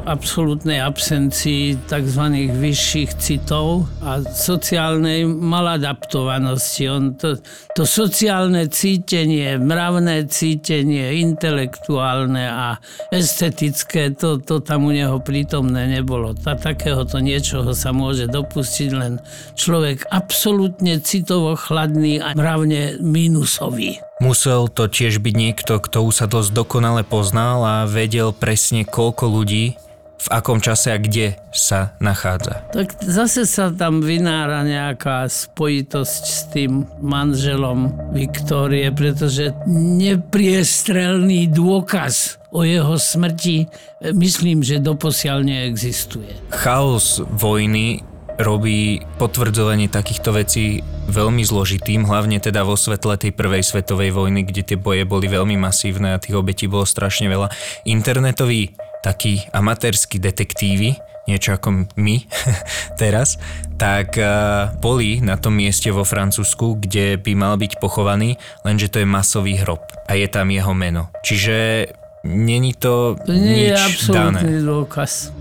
absolútnej 0.07 0.79
absencii 0.79 1.75
tzv. 1.87 2.23
vyšších 2.55 3.11
citov 3.19 3.89
a 3.99 4.23
sociálnej 4.23 5.27
maladaptovanosti. 5.27 6.83
On 6.87 7.03
to, 7.15 7.39
to 7.75 7.83
sociálne 7.83 8.67
cítenie, 8.71 9.59
mravné 9.59 10.27
cítenie, 10.31 11.19
intelektuálne 11.19 12.45
a 12.47 12.67
estetické, 13.11 14.15
to, 14.15 14.39
to 14.39 14.63
tam 14.63 14.87
u 14.87 14.95
neho 14.95 15.19
prítomné 15.19 15.89
nebolo. 15.89 16.31
Ta, 16.37 16.55
takéhoto 16.55 17.19
niečoho 17.19 17.75
sa 17.75 17.91
môže 17.91 18.31
dopustiť 18.31 18.89
len 18.95 19.19
človek 19.59 20.07
absolútne 20.13 21.01
citovo 21.03 21.57
chladný 21.59 22.23
a 22.23 22.37
mravne 22.37 23.01
minusový. 23.03 23.99
Musel 24.19 24.67
to 24.67 24.91
tiež 24.91 25.23
byť 25.23 25.31
niekto, 25.31 25.79
kto 25.79 26.03
sa 26.11 26.27
dosť 26.27 26.51
dokonale 26.51 27.07
poznal 27.07 27.63
a 27.63 27.75
vedel 27.87 28.35
presne, 28.35 28.83
koľko 28.83 29.31
ľudí 29.31 29.79
v 30.19 30.27
akom 30.35 30.59
čase 30.59 30.91
a 30.91 30.99
kde 30.99 31.39
sa 31.55 31.95
nachádza. 32.03 32.67
Tak 32.75 32.99
zase 32.99 33.47
sa 33.47 33.71
tam 33.71 34.03
vynára 34.03 34.67
nejaká 34.67 35.31
spojitosť 35.31 36.23
s 36.27 36.39
tým 36.51 36.83
manželom 36.99 38.11
Viktórie, 38.11 38.91
pretože 38.91 39.55
nepriestrelný 39.71 41.47
dôkaz 41.47 42.35
o 42.51 42.67
jeho 42.67 42.99
smrti 42.99 43.71
myslím, 44.11 44.59
že 44.59 44.83
doposiaľ 44.83 45.47
neexistuje. 45.47 46.51
Chaos 46.51 47.23
vojny 47.23 48.03
robí 48.39 49.03
potvrdzovanie 49.19 49.91
takýchto 49.91 50.31
vecí 50.31 50.79
veľmi 51.11 51.43
zložitým, 51.43 52.07
hlavne 52.07 52.39
teda 52.39 52.63
vo 52.63 52.79
svetle 52.79 53.19
tej 53.19 53.35
prvej 53.35 53.67
svetovej 53.67 54.15
vojny, 54.15 54.47
kde 54.47 54.63
tie 54.63 54.77
boje 54.79 55.03
boli 55.03 55.27
veľmi 55.27 55.59
masívne 55.59 56.15
a 56.15 56.21
tých 56.21 56.39
obetí 56.39 56.71
bolo 56.71 56.87
strašne 56.87 57.27
veľa. 57.27 57.51
Internetový 57.83 58.71
takí 59.03 59.43
amatérski 59.53 60.19
detektívy, 60.19 60.99
niečo 61.29 61.53
ako 61.53 61.85
my 61.93 62.25
teraz, 63.01 63.37
tak 63.77 64.17
uh, 64.17 64.73
boli 64.81 65.21
na 65.21 65.37
tom 65.37 65.55
mieste 65.55 65.93
vo 65.93 66.01
Francúzsku, 66.01 66.81
kde 66.81 67.21
by 67.21 67.31
mal 67.37 67.55
byť 67.55 67.77
pochovaný, 67.77 68.35
lenže 68.65 68.89
to 68.89 69.01
je 69.01 69.07
masový 69.07 69.61
hrob 69.61 69.85
a 70.09 70.17
je 70.17 70.25
tam 70.25 70.49
jeho 70.49 70.73
meno. 70.73 71.13
Čiže 71.21 71.87
není 72.25 72.73
to, 72.73 73.15
to 73.23 73.31
nie 73.31 73.71
nič 73.71 74.09
je 74.09 74.11
dané. 74.11 74.41
dôkaz. 74.65 75.31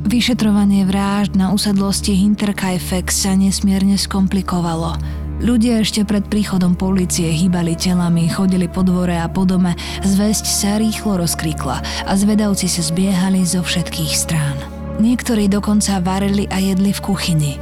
Vyšetrovanie 0.00 0.88
vražd 0.88 1.36
na 1.36 1.52
usadlosti 1.52 2.16
Hinterkaifex 2.16 3.28
sa 3.28 3.36
nesmierne 3.36 4.00
skomplikovalo. 4.00 4.96
Ľudia 5.40 5.80
ešte 5.80 6.04
pred 6.04 6.20
príchodom 6.28 6.76
policie 6.76 7.32
hýbali 7.32 7.72
telami, 7.72 8.28
chodili 8.28 8.68
po 8.68 8.84
dvore 8.84 9.16
a 9.16 9.24
po 9.24 9.48
dome, 9.48 9.72
zväzť 10.04 10.44
sa 10.44 10.76
rýchlo 10.76 11.16
rozkríkla 11.16 11.80
a 12.04 12.12
zvedavci 12.12 12.68
sa 12.68 12.84
zbiehali 12.84 13.40
zo 13.48 13.64
všetkých 13.64 14.12
strán. 14.12 14.60
Niektorí 15.00 15.48
dokonca 15.48 15.96
varili 16.04 16.44
a 16.52 16.60
jedli 16.60 16.92
v 16.92 17.00
kuchyni. 17.00 17.52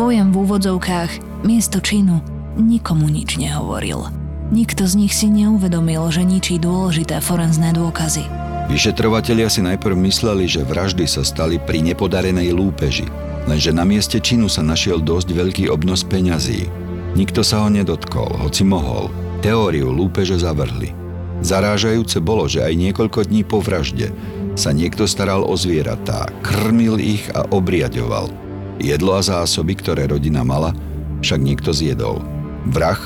Pojem 0.00 0.32
v 0.32 0.48
úvodzovkách 0.48 1.44
miesto 1.44 1.84
činu 1.84 2.24
nikomu 2.56 3.12
nič 3.12 3.36
nehovoril. 3.36 4.08
Nikto 4.48 4.88
z 4.88 4.96
nich 4.96 5.12
si 5.12 5.28
neuvedomil, 5.28 6.08
že 6.08 6.24
ničí 6.24 6.56
dôležité 6.56 7.20
forenzné 7.20 7.76
dôkazy. 7.76 8.24
Vyšetrovatelia 8.72 9.52
si 9.52 9.60
najprv 9.60 9.92
mysleli, 10.08 10.48
že 10.48 10.64
vraždy 10.64 11.04
sa 11.04 11.20
stali 11.20 11.60
pri 11.60 11.84
nepodarenej 11.84 12.56
lúpeži, 12.56 13.04
lenže 13.44 13.76
na 13.76 13.84
mieste 13.84 14.24
činu 14.24 14.48
sa 14.48 14.64
našiel 14.64 15.04
dosť 15.04 15.36
veľký 15.36 15.64
obnos 15.68 16.00
peňazí. 16.00 16.85
Nikto 17.16 17.40
sa 17.40 17.64
ho 17.64 17.72
nedotkol, 17.72 18.28
hoci 18.44 18.60
mohol. 18.60 19.08
Teóriu 19.40 19.88
lúpeže 19.88 20.36
zavrhli. 20.36 20.92
Zarážajúce 21.40 22.20
bolo, 22.20 22.44
že 22.44 22.60
aj 22.60 22.76
niekoľko 22.76 23.32
dní 23.32 23.40
po 23.40 23.64
vražde 23.64 24.12
sa 24.52 24.76
niekto 24.76 25.08
staral 25.08 25.40
o 25.40 25.56
zvieratá, 25.56 26.28
krmil 26.44 27.00
ich 27.00 27.24
a 27.32 27.48
obriaďoval. 27.48 28.28
Jedlo 28.76 29.16
a 29.16 29.24
zásoby, 29.24 29.80
ktoré 29.80 30.04
rodina 30.12 30.44
mala, 30.44 30.76
však 31.24 31.40
niekto 31.40 31.72
zjedol. 31.72 32.20
Vrah 32.68 33.00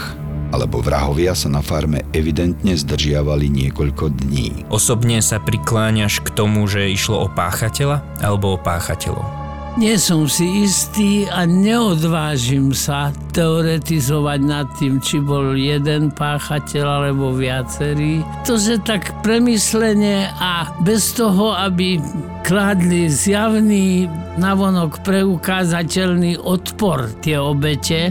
alebo 0.50 0.82
vrahovia 0.82 1.38
sa 1.38 1.46
na 1.46 1.62
farme 1.62 2.02
evidentne 2.10 2.74
zdržiavali 2.74 3.46
niekoľko 3.46 4.10
dní. 4.10 4.66
Osobne 4.74 5.22
sa 5.22 5.38
prikláňaš 5.38 6.26
k 6.26 6.34
tomu, 6.34 6.66
že 6.66 6.90
išlo 6.90 7.22
o 7.22 7.28
páchateľa 7.30 8.02
alebo 8.18 8.54
o 8.54 8.58
páchateľov? 8.58 9.39
Nie 9.78 10.02
som 10.02 10.26
si 10.26 10.66
istý 10.66 11.30
a 11.30 11.46
neodvážim 11.46 12.74
sa 12.74 13.14
teoretizovať 13.30 14.40
nad 14.42 14.66
tým, 14.74 14.98
či 14.98 15.22
bol 15.22 15.54
jeden 15.54 16.10
páchateľ 16.10 16.86
alebo 17.06 17.30
viacerý. 17.30 18.26
To, 18.50 18.58
že 18.58 18.82
tak 18.82 19.14
premyslenie 19.22 20.26
a 20.42 20.74
bez 20.82 21.14
toho, 21.14 21.54
aby 21.54 22.02
kladli 22.42 23.06
zjavný 23.06 24.10
navonok 24.42 25.06
preukázateľný 25.06 26.42
odpor 26.42 27.06
tie 27.22 27.38
obete, 27.38 28.10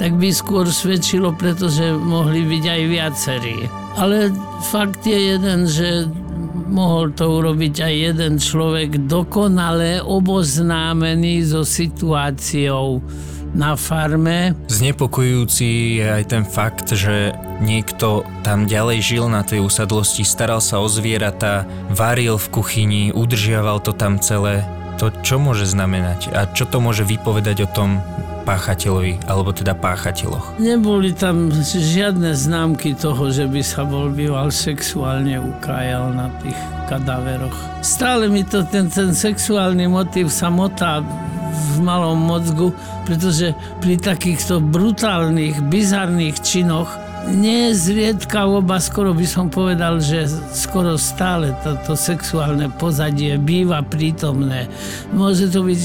tak 0.00 0.16
by 0.16 0.32
skôr 0.32 0.64
svedčilo, 0.64 1.36
pretože 1.36 1.92
mohli 1.92 2.40
byť 2.40 2.64
aj 2.64 2.82
viacerí. 2.88 3.58
Ale 4.00 4.32
fakt 4.72 5.04
je 5.04 5.36
jeden, 5.36 5.68
že 5.68 6.08
mohol 6.66 7.14
to 7.14 7.40
urobiť 7.40 7.74
aj 7.82 7.94
jeden 7.94 8.34
človek 8.42 9.06
dokonale 9.06 10.02
oboznámený 10.02 11.46
so 11.46 11.62
situáciou 11.62 13.00
na 13.56 13.72
farme. 13.78 14.52
Znepokojujúci 14.68 16.02
je 16.02 16.06
aj 16.06 16.24
ten 16.28 16.44
fakt, 16.44 16.92
že 16.92 17.32
niekto 17.64 18.26
tam 18.44 18.68
ďalej 18.68 18.98
žil 19.00 19.24
na 19.32 19.40
tej 19.40 19.64
usadlosti, 19.64 20.26
staral 20.28 20.60
sa 20.60 20.82
o 20.82 20.86
zvieratá, 20.90 21.64
varil 21.88 22.36
v 22.36 22.46
kuchyni, 22.52 23.02
udržiaval 23.16 23.80
to 23.80 23.96
tam 23.96 24.20
celé. 24.20 24.66
To 25.00 25.08
čo 25.24 25.40
môže 25.40 25.64
znamenať? 25.68 26.32
A 26.32 26.48
čo 26.52 26.68
to 26.68 26.80
môže 26.80 27.04
vypovedať 27.04 27.64
o 27.64 27.68
tom 27.68 28.00
páchateľovi, 28.46 29.26
alebo 29.26 29.50
teda 29.50 29.74
páchateľoch? 29.74 30.62
Neboli 30.62 31.10
tam 31.10 31.50
žiadne 31.50 32.30
známky 32.30 32.94
toho, 32.94 33.34
že 33.34 33.50
by 33.50 33.60
sa 33.66 33.82
bol 33.82 34.08
býval 34.14 34.54
sexuálne 34.54 35.34
ukájal 35.42 36.14
na 36.14 36.30
tých 36.38 36.56
kadaveroch. 36.86 37.82
Stále 37.82 38.30
mi 38.30 38.46
to 38.46 38.62
ten, 38.62 38.86
ten 38.86 39.10
sexuálny 39.10 39.90
motív 39.90 40.30
sa 40.30 40.46
motá 40.46 41.02
v 41.56 41.82
malom 41.82 42.16
mozgu, 42.16 42.70
pretože 43.02 43.50
pri 43.82 43.98
takýchto 43.98 44.62
brutálnych, 44.62 45.58
bizarných 45.66 46.38
činoch 46.40 47.05
nezriedka 47.26 48.46
oba, 48.46 48.78
skoro 48.78 49.10
by 49.10 49.26
som 49.26 49.50
povedal, 49.50 49.98
že 49.98 50.30
skoro 50.54 50.94
stále 50.94 51.50
toto 51.62 51.98
sexuálne 51.98 52.70
pozadie 52.78 53.34
býva 53.40 53.82
prítomné. 53.82 54.70
Môže 55.10 55.50
to 55.50 55.66
byť 55.66 55.80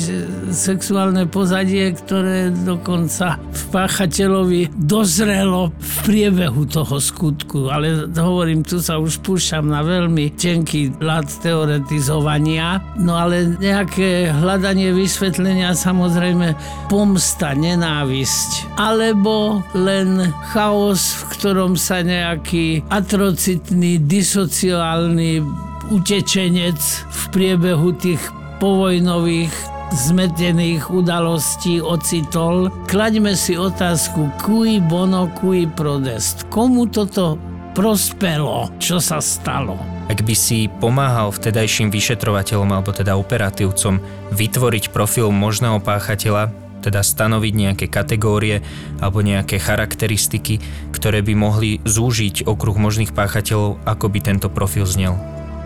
sexuálne 0.54 1.26
pozadie, 1.26 1.94
ktoré 1.98 2.54
dokonca 2.54 3.42
v 3.42 3.64
páchateľovi 3.74 4.62
dozrelo 4.78 5.74
v 5.74 5.96
priebehu 6.06 6.68
toho 6.70 6.98
skutku. 7.02 7.74
Ale 7.74 8.10
hovorím, 8.14 8.62
tu 8.62 8.78
sa 8.78 9.02
už 9.02 9.22
púšťam 9.26 9.66
na 9.66 9.82
veľmi 9.82 10.34
tenký 10.38 11.02
ľad 11.02 11.28
teoretizovania, 11.42 12.82
no 13.02 13.18
ale 13.18 13.58
nejaké 13.58 14.30
hľadanie 14.30 14.94
vysvetlenia 14.94 15.74
samozrejme 15.74 16.54
pomsta, 16.88 17.58
nenávisť, 17.58 18.78
alebo 18.78 19.66
len 19.74 20.30
chaos, 20.54 21.22
v 21.22 21.31
ktorom 21.32 21.80
sa 21.80 22.04
nejaký 22.04 22.84
atrocitný, 22.92 24.04
disociálny 24.04 25.40
utečenec 25.88 26.80
v 27.08 27.22
priebehu 27.32 27.96
tých 27.96 28.20
povojnových 28.60 29.52
zmetených 29.92 30.88
udalostí 30.88 31.84
ocitol. 31.84 32.72
Klaďme 32.88 33.36
si 33.36 33.60
otázku, 33.60 34.32
cui 34.40 34.80
bono, 34.80 35.28
cui 35.36 35.68
prodest. 35.68 36.48
Komu 36.48 36.88
toto 36.88 37.36
prospelo, 37.76 38.72
čo 38.80 39.00
sa 39.04 39.20
stalo? 39.20 39.80
Ak 40.12 40.28
by 40.28 40.36
si 40.36 40.68
pomáhal 40.68 41.32
vtedajším 41.32 41.88
vyšetrovateľom 41.88 42.68
alebo 42.68 42.92
teda 42.92 43.16
operatívcom 43.16 44.04
vytvoriť 44.36 44.92
profil 44.92 45.32
možného 45.32 45.80
páchateľa, 45.80 46.52
teda 46.82 47.06
stanoviť 47.06 47.54
nejaké 47.54 47.86
kategórie 47.88 48.66
alebo 48.98 49.22
nejaké 49.22 49.62
charakteristiky, 49.62 50.58
ktoré 50.90 51.22
by 51.22 51.34
mohli 51.38 51.78
zúžiť 51.86 52.50
okruh 52.50 52.76
možných 52.76 53.14
páchateľov, 53.14 53.78
ako 53.86 54.06
by 54.10 54.20
tento 54.20 54.50
profil 54.50 54.90
znel. 54.90 55.16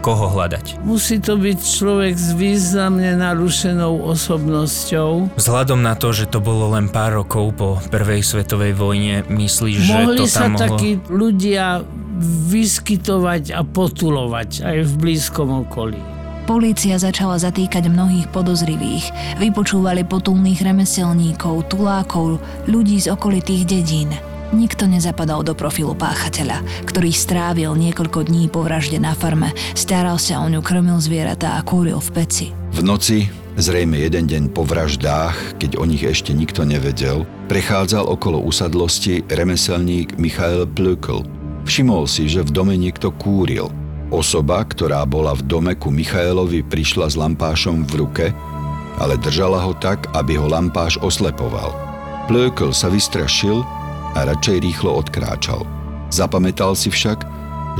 Koho 0.05 0.29
hľadať? 0.29 0.85
Musí 0.85 1.17
to 1.17 1.33
byť 1.33 1.59
človek 1.65 2.13
s 2.13 2.37
významne 2.37 3.17
narušenou 3.17 4.05
osobnosťou. 4.05 5.33
Vzhľadom 5.33 5.81
na 5.81 5.97
to, 5.97 6.13
že 6.13 6.29
to 6.29 6.37
bolo 6.37 6.77
len 6.77 6.93
pár 6.93 7.25
rokov 7.25 7.57
po 7.57 7.81
prvej 7.89 8.21
svetovej 8.21 8.77
vojne, 8.77 9.25
myslíš, 9.25 9.77
že 9.81 10.01
to 10.13 10.29
sa 10.29 10.45
tam 10.45 10.61
mohlo... 10.61 10.77
takí 10.77 11.01
ľudia 11.09 11.81
vyskytovať 12.53 13.57
a 13.57 13.65
potulovať 13.65 14.61
aj 14.61 14.77
v 14.85 14.93
blízkom 14.93 15.65
okolí. 15.65 16.14
Polícia 16.45 16.93
začala 17.01 17.41
zatýkať 17.41 17.89
mnohých 17.89 18.29
podozrivých. 18.29 19.09
Vypočúvali 19.41 20.05
potulných 20.05 20.61
remeselníkov, 20.61 21.73
tulákov, 21.73 22.37
ľudí 22.69 23.01
z 23.01 23.09
okolitých 23.09 23.65
dedín. 23.65 24.13
Nikto 24.53 24.85
nezapadal 24.85 25.41
do 25.41 25.57
profilu 25.57 25.97
páchateľa, 25.97 26.61
ktorý 26.85 27.09
strávil 27.09 27.73
niekoľko 27.73 28.29
dní 28.29 28.45
po 28.53 28.61
vražde 28.61 29.01
na 29.01 29.17
farme, 29.17 29.57
staral 29.73 30.21
sa 30.21 30.37
o 30.37 30.45
ňu, 30.45 30.61
krmil 30.61 31.01
zvieratá 31.01 31.57
a 31.57 31.65
kúril 31.65 31.97
v 31.97 32.09
peci. 32.13 32.47
V 32.77 32.85
noci, 32.85 33.25
zrejme 33.57 33.97
jeden 34.05 34.29
deň 34.29 34.43
po 34.53 34.69
vraždách, 34.69 35.57
keď 35.57 35.81
o 35.81 35.83
nich 35.89 36.05
ešte 36.05 36.29
nikto 36.29 36.61
nevedel, 36.61 37.25
prechádzal 37.49 38.05
okolo 38.05 38.37
usadlosti 38.45 39.25
remeselník 39.33 40.21
Michael 40.21 40.69
Plökl. 40.69 41.25
Všimol 41.65 42.05
si, 42.05 42.29
že 42.29 42.45
v 42.45 42.53
dome 42.53 42.77
niekto 42.77 43.09
kúril– 43.09 43.73
Osoba, 44.13 44.61
ktorá 44.61 45.01
bola 45.09 45.33
v 45.33 45.41
dome 45.49 45.73
ku 45.73 45.89
Michaelovi, 45.89 46.61
prišla 46.61 47.09
s 47.09 47.15
lampášom 47.17 47.89
v 47.89 47.93
ruke, 48.05 48.25
ale 49.01 49.17
držala 49.17 49.65
ho 49.65 49.73
tak, 49.73 50.07
aby 50.13 50.37
ho 50.37 50.45
lampáš 50.45 51.01
oslepoval. 51.01 51.73
Plökl 52.29 52.69
sa 52.69 52.89
vystrašil 52.89 53.65
a 54.13 54.19
radšej 54.29 54.57
rýchlo 54.61 54.93
odkráčal. 54.93 55.65
Zapamätal 56.13 56.77
si 56.77 56.93
však, 56.93 57.25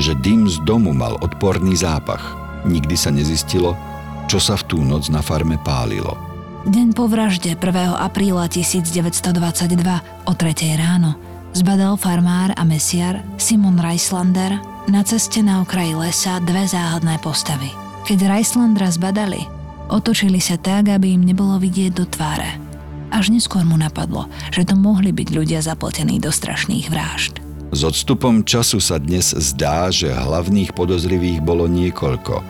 že 0.02 0.18
dym 0.20 0.50
z 0.50 0.60
domu 0.66 0.92
mal 0.92 1.16
odporný 1.22 1.78
zápach. 1.78 2.36
Nikdy 2.66 2.96
sa 2.98 3.14
nezistilo, 3.14 3.78
čo 4.26 4.42
sa 4.42 4.58
v 4.58 4.66
tú 4.66 4.78
noc 4.82 5.08
na 5.14 5.22
farme 5.22 5.62
pálilo. 5.62 6.18
Deň 6.66 6.98
po 6.98 7.06
vražde 7.06 7.54
1. 7.54 7.62
apríla 8.02 8.50
1922 8.50 10.26
o 10.26 10.34
3. 10.34 10.82
ráno 10.82 11.14
zbadal 11.56 11.96
farmár 11.96 12.52
a 12.58 12.68
mesiar 12.68 13.24
Simon 13.40 13.80
Reislander 13.80 14.75
na 14.86 15.02
ceste 15.02 15.42
na 15.42 15.66
okraji 15.66 15.98
lesa 15.98 16.38
dve 16.46 16.70
záhadné 16.70 17.18
postavy. 17.26 17.74
Keď 18.06 18.30
Reislandra 18.30 18.94
zbadali, 18.94 19.50
otočili 19.90 20.38
sa 20.38 20.62
tak, 20.62 20.94
aby 20.94 21.18
im 21.18 21.26
nebolo 21.26 21.58
vidieť 21.58 21.92
do 21.94 22.06
tváre. 22.06 22.62
Až 23.10 23.34
neskôr 23.34 23.66
mu 23.66 23.82
napadlo, 23.82 24.30
že 24.54 24.62
to 24.62 24.78
mohli 24.78 25.10
byť 25.10 25.28
ľudia 25.34 25.60
zapletení 25.66 26.22
do 26.22 26.30
strašných 26.30 26.94
vražd. 26.94 27.42
S 27.74 27.82
odstupom 27.82 28.46
času 28.46 28.78
sa 28.78 29.02
dnes 29.02 29.34
zdá, 29.34 29.90
že 29.90 30.14
hlavných 30.14 30.78
podozrivých 30.78 31.42
bolo 31.42 31.66
niekoľko. 31.66 32.46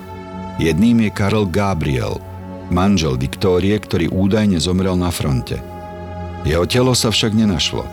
Jedným 0.59 1.07
je 1.07 1.11
Karl 1.15 1.47
Gabriel, 1.47 2.19
manžel 2.67 3.15
Viktórie, 3.15 3.79
ktorý 3.79 4.11
údajne 4.11 4.59
zomrel 4.59 4.99
na 4.99 5.07
fronte. 5.07 5.55
Jeho 6.43 6.67
telo 6.67 6.91
sa 6.91 7.15
však 7.15 7.31
nenašlo. 7.31 7.87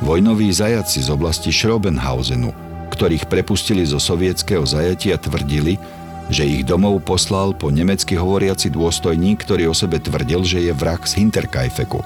Vojnoví 0.00 0.48
zajaci 0.48 1.04
z 1.04 1.08
oblasti 1.10 1.50
Schrobenhausenu 1.52 2.69
ktorých 3.00 3.32
prepustili 3.32 3.80
zo 3.88 3.96
sovietského 3.96 4.60
zajatia, 4.68 5.16
tvrdili, 5.16 5.80
že 6.28 6.44
ich 6.44 6.68
domov 6.68 7.00
poslal 7.00 7.56
po 7.56 7.72
nemecky 7.72 8.12
hovoriaci 8.12 8.68
dôstojník, 8.68 9.40
ktorý 9.40 9.72
o 9.72 9.74
sebe 9.74 9.96
tvrdil, 9.96 10.44
že 10.44 10.68
je 10.68 10.72
vrah 10.76 11.00
z 11.00 11.16
Hinterkaifeku. 11.16 12.04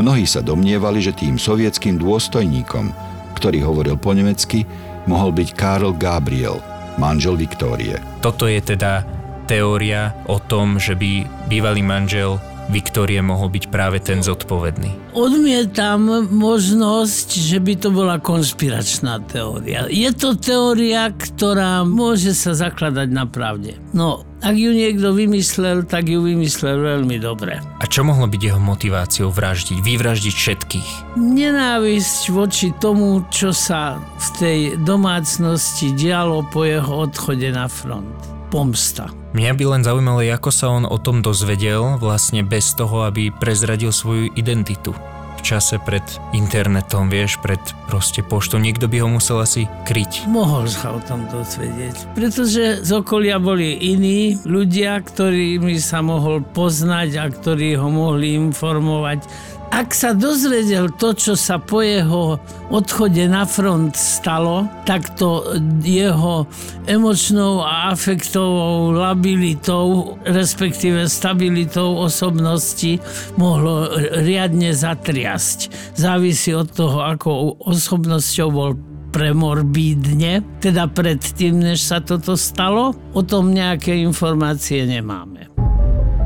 Mnohí 0.00 0.24
sa 0.24 0.40
domnievali, 0.40 1.04
že 1.04 1.12
tým 1.12 1.36
sovietským 1.36 2.00
dôstojníkom, 2.00 2.96
ktorý 3.36 3.60
hovoril 3.60 4.00
po 4.00 4.16
nemecky, 4.16 4.64
mohol 5.04 5.36
byť 5.36 5.52
Karl 5.52 5.92
Gabriel, 5.92 6.64
manžel 6.96 7.36
Viktórie. 7.36 8.00
Toto 8.24 8.48
je 8.48 8.56
teda 8.56 9.04
teória 9.44 10.16
o 10.24 10.40
tom, 10.40 10.80
že 10.80 10.96
by 10.96 11.28
bývalý 11.52 11.84
manžel 11.84 12.40
Viktórie 12.70 13.18
mohol 13.18 13.50
byť 13.50 13.64
práve 13.66 13.98
ten 13.98 14.22
zodpovedný. 14.22 15.12
Odmietam 15.18 16.30
možnosť, 16.30 17.34
že 17.34 17.58
by 17.58 17.74
to 17.82 17.90
bola 17.90 18.22
konšpiračná 18.22 19.26
teória. 19.26 19.90
Je 19.90 20.06
to 20.14 20.38
teória, 20.38 21.10
ktorá 21.10 21.82
môže 21.82 22.30
sa 22.30 22.54
zakladať 22.54 23.08
na 23.10 23.26
pravde. 23.26 23.74
No, 23.90 24.22
ak 24.40 24.54
ju 24.54 24.70
niekto 24.70 25.10
vymyslel, 25.12 25.84
tak 25.84 26.08
ju 26.08 26.22
vymyslel 26.22 26.78
veľmi 26.78 27.18
dobre. 27.18 27.58
A 27.58 27.84
čo 27.90 28.06
mohlo 28.06 28.30
byť 28.30 28.40
jeho 28.40 28.62
motiváciou 28.62 29.28
vraždiť, 29.34 29.82
vyvraždiť 29.82 30.34
všetkých? 30.38 30.88
Nenávisť 31.18 32.22
voči 32.30 32.70
tomu, 32.78 33.26
čo 33.34 33.50
sa 33.50 33.98
v 33.98 34.28
tej 34.38 34.58
domácnosti 34.86 35.90
dialo 35.98 36.46
po 36.48 36.62
jeho 36.62 37.10
odchode 37.10 37.50
na 37.50 37.66
front. 37.66 38.29
Pomsta. 38.50 39.06
Mňa 39.30 39.54
by 39.54 39.64
len 39.78 39.82
zaujímalo, 39.86 40.26
ako 40.26 40.50
sa 40.50 40.66
on 40.74 40.82
o 40.82 40.98
tom 40.98 41.22
dozvedel, 41.22 42.02
vlastne 42.02 42.42
bez 42.42 42.74
toho, 42.74 43.06
aby 43.06 43.30
prezradil 43.30 43.94
svoju 43.94 44.34
identitu. 44.34 44.90
V 45.38 45.56
čase 45.56 45.80
pred 45.80 46.02
internetom, 46.36 47.08
vieš, 47.08 47.38
pred 47.40 47.62
proste 47.88 48.20
poštou, 48.20 48.60
niekto 48.60 48.90
by 48.90 49.00
ho 49.00 49.08
musel 49.08 49.40
asi 49.40 49.64
kryť. 49.88 50.28
Mohol 50.28 50.68
sa 50.68 50.92
o 50.92 51.00
tom 51.00 51.24
dozvedieť, 51.30 52.12
pretože 52.12 52.84
z 52.84 52.90
okolia 52.90 53.40
boli 53.40 53.72
iní 53.72 54.36
ľudia, 54.44 55.00
ktorými 55.00 55.80
sa 55.80 56.04
mohol 56.04 56.44
poznať 56.44 57.08
a 57.16 57.24
ktorí 57.32 57.78
ho 57.78 57.88
mohli 57.88 58.36
informovať 58.36 59.24
ak 59.70 59.94
sa 59.94 60.10
dozvedel 60.12 60.90
to, 60.98 61.14
čo 61.14 61.38
sa 61.38 61.62
po 61.62 61.78
jeho 61.78 62.42
odchode 62.74 63.22
na 63.30 63.46
front 63.46 63.94
stalo, 63.94 64.66
tak 64.82 65.14
to 65.14 65.46
jeho 65.82 66.46
emočnou 66.90 67.62
a 67.62 67.94
afektovou 67.94 68.90
labilitou, 68.90 70.18
respektíve 70.26 71.06
stabilitou 71.06 72.02
osobnosti 72.02 72.98
mohlo 73.38 73.94
riadne 74.26 74.74
zatriasť. 74.74 75.70
Závisí 75.94 76.50
od 76.50 76.70
toho, 76.74 77.06
ako 77.06 77.62
osobnosťou 77.62 78.48
bol 78.50 78.74
premorbídne, 79.10 80.62
teda 80.62 80.86
predtým, 80.86 81.58
než 81.58 81.82
sa 81.82 81.98
toto 81.98 82.38
stalo. 82.38 82.94
O 83.10 83.26
tom 83.26 83.50
nejaké 83.50 83.98
informácie 83.98 84.86
nemáme. 84.86 85.49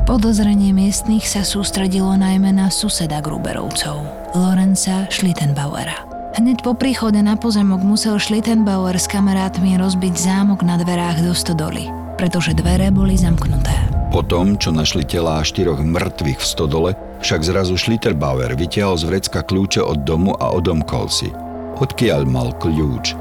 Podozrenie 0.05 0.69
miestnych 0.69 1.25
sa 1.25 1.41
sústredilo 1.41 2.13
najmä 2.13 2.53
na 2.53 2.69
suseda 2.69 3.25
Gruberovcov, 3.25 4.05
Lorenza 4.37 5.09
Schlittenbauera. 5.09 6.05
Hneď 6.37 6.61
po 6.61 6.77
príchode 6.77 7.17
na 7.25 7.33
pozemok 7.33 7.81
musel 7.81 8.21
Schlittenbauer 8.21 8.93
s 9.01 9.09
kamarátmi 9.09 9.73
rozbiť 9.81 10.13
zámok 10.13 10.61
na 10.61 10.77
dverách 10.77 11.25
do 11.25 11.33
stodoly, 11.33 11.89
pretože 12.21 12.53
dvere 12.53 12.93
boli 12.93 13.17
zamknuté. 13.17 13.73
Po 14.13 14.21
tom, 14.21 14.61
čo 14.61 14.69
našli 14.69 15.09
telá 15.09 15.41
štyroch 15.41 15.81
mŕtvych 15.81 16.37
v 16.37 16.45
stodole, 16.53 16.91
však 17.25 17.41
zrazu 17.41 17.73
Schlitterbauer 17.73 18.53
vytiahol 18.53 19.01
z 19.01 19.09
vrecka 19.09 19.41
kľúče 19.41 19.81
od 19.81 20.05
domu 20.05 20.37
a 20.37 20.53
odomkol 20.53 21.09
si. 21.09 21.33
Odkiaľ 21.81 22.29
mal 22.29 22.53
kľúč? 22.61 23.17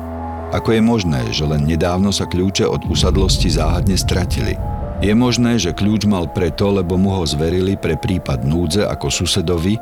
Ako 0.53 0.77
je 0.77 0.85
možné, 0.85 1.33
že 1.33 1.49
len 1.49 1.64
nedávno 1.64 2.12
sa 2.12 2.29
kľúče 2.29 2.68
od 2.68 2.85
usadlosti 2.92 3.49
záhadne 3.49 3.97
stratili? 3.97 4.61
Je 5.02 5.11
možné, 5.11 5.59
že 5.59 5.74
kľúč 5.74 6.07
mal 6.07 6.30
preto, 6.30 6.70
lebo 6.70 6.94
mu 6.94 7.11
ho 7.18 7.26
zverili 7.26 7.74
pre 7.74 7.98
prípad 7.98 8.46
núdze 8.46 8.87
ako 8.87 9.11
susedovi, 9.11 9.74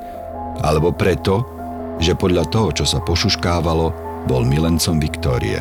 alebo 0.64 0.88
preto, 0.88 1.44
že 2.00 2.16
podľa 2.16 2.48
toho, 2.48 2.72
čo 2.72 2.84
sa 2.88 3.04
pošuškávalo, 3.04 3.92
bol 4.24 4.42
milencom 4.48 4.96
Viktórie. 4.96 5.60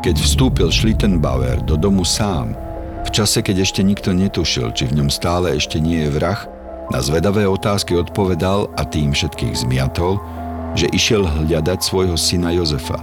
Keď 0.00 0.16
vstúpil 0.16 0.72
Schlittenbauer 0.72 1.60
do 1.68 1.76
domu 1.76 2.06
sám, 2.06 2.56
v 3.04 3.10
čase, 3.12 3.44
keď 3.44 3.68
ešte 3.68 3.84
nikto 3.84 4.16
netušil, 4.16 4.72
či 4.72 4.88
v 4.88 5.02
ňom 5.02 5.08
stále 5.12 5.52
ešte 5.52 5.76
nie 5.76 6.08
je 6.08 6.14
vrah, 6.16 6.40
na 6.88 7.04
zvedavé 7.04 7.44
otázky 7.44 7.92
odpovedal 7.92 8.72
a 8.72 8.82
tým 8.88 9.12
všetkých 9.12 9.68
zmiatol, 9.68 10.16
že 10.72 10.88
išiel 10.96 11.28
hľadať 11.28 11.78
svojho 11.84 12.16
syna 12.16 12.56
Jozefa. 12.56 12.96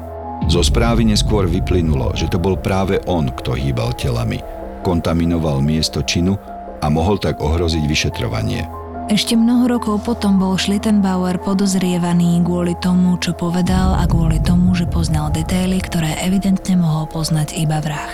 Zo 0.50 0.66
správy 0.66 1.06
neskôr 1.06 1.46
vyplynulo, 1.46 2.14
že 2.18 2.26
to 2.26 2.42
bol 2.42 2.58
práve 2.58 2.98
on, 3.06 3.30
kto 3.30 3.54
hýbal 3.54 3.94
telami– 3.94 4.42
kontaminoval 4.86 5.66
miesto 5.66 6.06
činu 6.06 6.38
a 6.78 6.86
mohol 6.94 7.18
tak 7.18 7.42
ohroziť 7.42 7.84
vyšetrovanie. 7.90 8.70
Ešte 9.06 9.38
mnoho 9.38 9.70
rokov 9.70 10.02
potom 10.02 10.42
bol 10.42 10.58
Schlittenbauer 10.58 11.38
podozrievaný 11.38 12.42
kvôli 12.42 12.74
tomu, 12.82 13.22
čo 13.22 13.38
povedal 13.38 13.94
a 13.98 14.10
kvôli 14.10 14.42
tomu, 14.42 14.74
že 14.74 14.90
poznal 14.90 15.30
detaily, 15.30 15.78
ktoré 15.78 16.18
evidentne 16.26 16.74
mohol 16.74 17.06
poznať 17.10 17.54
iba 17.54 17.82
vrah. 17.86 18.10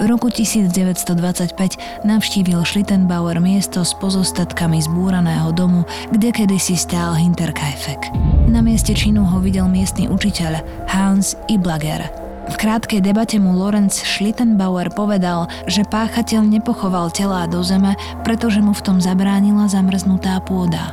V 0.00 0.08
roku 0.08 0.32
1925 0.32 1.52
navštívil 2.08 2.56
Schlittenbauer 2.64 3.36
miesto 3.36 3.84
s 3.84 3.92
pozostatkami 4.00 4.80
zbúraného 4.80 5.52
domu, 5.52 5.84
kde 6.08 6.32
kedysi 6.32 6.72
stál 6.72 7.20
Hinterkaifeck. 7.20 8.08
Na 8.48 8.64
mieste 8.64 8.96
činu 8.96 9.28
ho 9.28 9.44
videl 9.44 9.68
miestny 9.68 10.08
učiteľ 10.08 10.64
Hans 10.88 11.36
Iblager, 11.52 12.08
v 12.50 12.56
krátkej 12.58 13.00
debate 13.00 13.38
mu 13.38 13.54
Lorenz 13.54 14.02
Schlittenbauer 14.02 14.90
povedal, 14.90 15.46
že 15.70 15.86
páchateľ 15.86 16.42
nepochoval 16.58 17.14
telá 17.14 17.46
do 17.46 17.62
zeme, 17.62 17.94
pretože 18.26 18.58
mu 18.58 18.74
v 18.74 18.82
tom 18.82 18.98
zabránila 18.98 19.70
zamrznutá 19.70 20.42
pôda. 20.42 20.90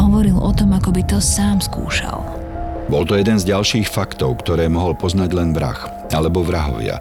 Hovoril 0.00 0.40
o 0.40 0.50
tom, 0.56 0.72
ako 0.72 0.96
by 0.96 1.02
to 1.04 1.18
sám 1.20 1.60
skúšal. 1.60 2.24
Bol 2.88 3.04
to 3.04 3.16
jeden 3.16 3.36
z 3.36 3.48
ďalších 3.48 3.88
faktov, 3.88 4.40
ktoré 4.44 4.68
mohol 4.68 4.96
poznať 4.96 5.30
len 5.36 5.52
vrah, 5.52 5.76
alebo 6.12 6.40
vrahovia. 6.40 7.00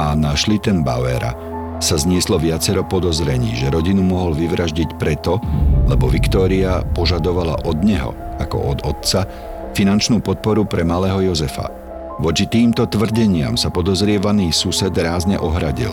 A 0.00 0.16
na 0.16 0.32
Schlittenbauera 0.36 1.36
sa 1.84 2.00
znieslo 2.00 2.40
viacero 2.40 2.80
podozrení, 2.80 3.56
že 3.60 3.68
rodinu 3.68 4.00
mohol 4.00 4.32
vyvraždiť 4.32 4.96
preto, 4.96 5.36
lebo 5.84 6.08
Viktória 6.08 6.80
požadovala 6.96 7.60
od 7.68 7.76
neho, 7.84 8.16
ako 8.40 8.56
od 8.72 8.78
otca, 8.88 9.28
finančnú 9.76 10.24
podporu 10.24 10.64
pre 10.64 10.80
malého 10.80 11.32
Jozefa. 11.32 11.68
Voči 12.14 12.46
týmto 12.46 12.86
tvrdeniam 12.86 13.58
sa 13.58 13.74
podozrievaný 13.74 14.54
sused 14.54 14.94
rázne 14.94 15.34
ohradil. 15.34 15.90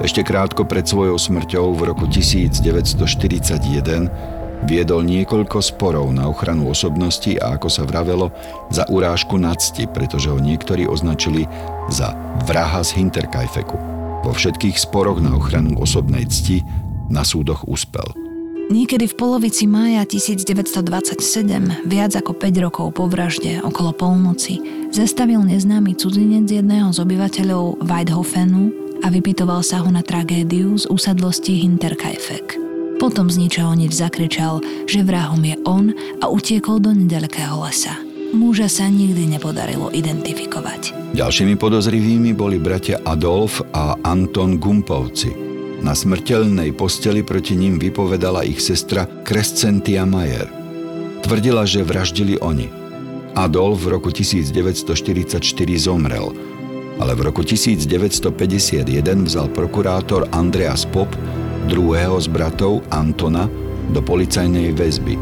Ešte 0.00 0.24
krátko 0.24 0.64
pred 0.64 0.88
svojou 0.88 1.20
smrťou 1.20 1.76
v 1.76 1.92
roku 1.92 2.08
1941 2.08 4.08
viedol 4.64 5.04
niekoľko 5.04 5.60
sporov 5.60 6.08
na 6.16 6.32
ochranu 6.32 6.72
osobnosti 6.72 7.36
a 7.36 7.60
ako 7.60 7.68
sa 7.68 7.84
vravelo, 7.84 8.32
za 8.72 8.88
urážku 8.88 9.36
nadsti, 9.36 9.84
pretože 9.92 10.32
ho 10.32 10.40
niektorí 10.40 10.88
označili 10.88 11.44
za 11.92 12.16
vraha 12.48 12.80
z 12.80 13.04
Hinterkaifeku. 13.04 13.76
Vo 14.24 14.32
všetkých 14.32 14.80
sporoch 14.80 15.20
na 15.20 15.36
ochranu 15.36 15.76
osobnej 15.76 16.24
cti 16.24 16.64
na 17.12 17.20
súdoch 17.20 17.68
uspel. 17.68 18.23
Niekedy 18.64 19.12
v 19.12 19.14
polovici 19.20 19.68
mája 19.68 20.08
1927, 20.08 21.84
viac 21.84 22.12
ako 22.16 22.32
5 22.32 22.64
rokov 22.64 22.96
po 22.96 23.04
vražde, 23.12 23.60
okolo 23.60 23.92
polnoci, 23.92 24.56
zastavil 24.88 25.44
neznámy 25.44 25.92
cudzinec 25.92 26.48
jedného 26.48 26.88
z 26.88 26.98
obyvateľov 27.04 27.84
Weidhofenu 27.84 28.72
a 29.04 29.12
vypitoval 29.12 29.60
sa 29.60 29.84
ho 29.84 29.88
na 29.92 30.00
tragédiu 30.00 30.80
z 30.80 30.88
úsadlosti 30.88 31.60
Hinterkaifeck. 31.60 32.56
Potom 32.96 33.28
z 33.28 33.36
ničoho 33.44 33.76
nič 33.76 34.00
zakričal, 34.00 34.64
že 34.88 35.04
vrahom 35.04 35.44
je 35.44 35.60
on 35.68 35.92
a 36.24 36.32
utiekol 36.32 36.80
do 36.80 36.96
nedalekého 36.96 37.60
lesa. 37.60 38.00
Muža 38.32 38.72
sa 38.72 38.88
nikdy 38.88 39.28
nepodarilo 39.28 39.92
identifikovať. 39.92 41.12
Ďalšími 41.12 41.60
podozrivými 41.60 42.32
boli 42.32 42.56
bratia 42.56 42.96
Adolf 43.04 43.60
a 43.76 43.92
Anton 44.00 44.56
Gumpovci– 44.56 45.36
na 45.84 45.92
smrteľnej 45.92 46.72
posteli 46.72 47.20
proti 47.20 47.60
ním 47.60 47.76
vypovedala 47.76 48.40
ich 48.48 48.64
sestra 48.64 49.04
Crescentia 49.28 50.08
Mayer. 50.08 50.48
Tvrdila, 51.20 51.68
že 51.68 51.84
vraždili 51.84 52.40
oni. 52.40 52.72
Adolf 53.36 53.84
v 53.84 54.00
roku 54.00 54.08
1944 54.08 55.44
zomrel, 55.76 56.32
ale 56.96 57.12
v 57.12 57.28
roku 57.28 57.44
1951 57.44 58.32
vzal 59.28 59.52
prokurátor 59.52 60.24
Andreas 60.32 60.88
Pop 60.88 61.12
druhého 61.68 62.16
z 62.16 62.32
bratov 62.32 62.80
Antona 62.88 63.44
do 63.92 64.00
policajnej 64.00 64.72
väzby. 64.72 65.20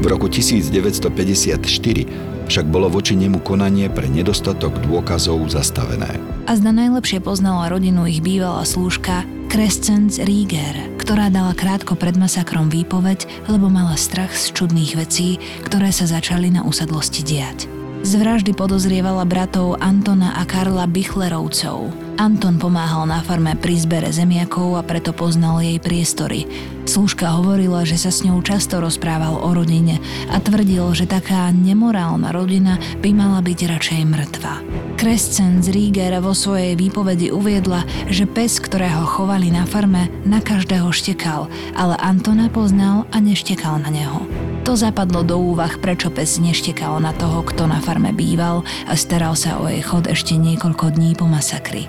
V 0.00 0.04
roku 0.08 0.32
1954 0.32 2.48
však 2.48 2.66
bolo 2.72 2.88
voči 2.88 3.20
nemu 3.20 3.44
konanie 3.44 3.92
pre 3.92 4.08
nedostatok 4.08 4.80
dôkazov 4.80 5.44
zastavené. 5.52 6.16
A 6.48 6.56
zda 6.56 6.72
najlepšie 6.72 7.20
poznala 7.20 7.68
rodinu 7.68 8.08
ich 8.08 8.24
bývalá 8.24 8.64
slúžka 8.64 9.28
Crescens 9.50 10.22
Rieger, 10.22 10.94
ktorá 10.94 11.26
dala 11.26 11.50
krátko 11.58 11.98
pred 11.98 12.14
masakrom 12.14 12.70
výpoveď, 12.70 13.50
lebo 13.50 13.66
mala 13.66 13.98
strach 13.98 14.30
z 14.30 14.54
čudných 14.54 14.94
vecí, 14.94 15.42
ktoré 15.66 15.90
sa 15.90 16.06
začali 16.06 16.54
na 16.54 16.62
usadlosti 16.62 17.26
diať. 17.26 17.66
Z 18.06 18.12
vraždy 18.14 18.54
podozrievala 18.54 19.26
bratov 19.26 19.74
Antona 19.82 20.38
a 20.38 20.46
Karla 20.46 20.86
Bichlerovcov. 20.86 22.09
Anton 22.20 22.60
pomáhal 22.60 23.08
na 23.08 23.24
farme 23.24 23.56
pri 23.56 23.80
zbere 23.80 24.12
zemiakov 24.12 24.76
a 24.76 24.84
preto 24.84 25.16
poznal 25.16 25.64
jej 25.64 25.80
priestory. 25.80 26.44
Slúžka 26.84 27.32
hovorila, 27.32 27.80
že 27.88 27.96
sa 27.96 28.12
s 28.12 28.20
ňou 28.20 28.44
často 28.44 28.76
rozprával 28.76 29.40
o 29.40 29.48
rodine 29.56 29.96
a 30.28 30.36
tvrdil, 30.36 30.84
že 30.92 31.08
taká 31.08 31.48
nemorálna 31.48 32.28
rodina 32.28 32.76
by 33.00 33.16
mala 33.16 33.40
byť 33.40 33.58
radšej 33.72 34.00
mŕtva. 34.04 34.60
Krescen 35.00 35.64
z 35.64 35.72
Rieger 35.72 36.12
vo 36.20 36.36
svojej 36.36 36.76
výpovedi 36.76 37.32
uviedla, 37.32 37.88
že 38.12 38.28
pes, 38.28 38.60
ktorého 38.60 39.00
chovali 39.08 39.48
na 39.48 39.64
farme, 39.64 40.12
na 40.28 40.44
každého 40.44 40.92
štekal, 40.92 41.48
ale 41.72 41.96
Antona 42.04 42.52
poznal 42.52 43.08
a 43.08 43.16
neštekal 43.16 43.80
na 43.80 43.88
neho. 43.88 44.28
To 44.68 44.76
zapadlo 44.76 45.24
do 45.24 45.40
úvah, 45.40 45.72
prečo 45.80 46.12
pes 46.12 46.36
neštekal 46.36 47.00
na 47.00 47.16
toho, 47.16 47.40
kto 47.48 47.64
na 47.64 47.80
farme 47.80 48.12
býval 48.12 48.60
a 48.84 48.92
staral 48.92 49.32
sa 49.40 49.56
o 49.56 49.64
jej 49.72 49.80
chod 49.80 50.04
ešte 50.04 50.36
niekoľko 50.36 51.00
dní 51.00 51.16
po 51.16 51.24
masakri. 51.24 51.88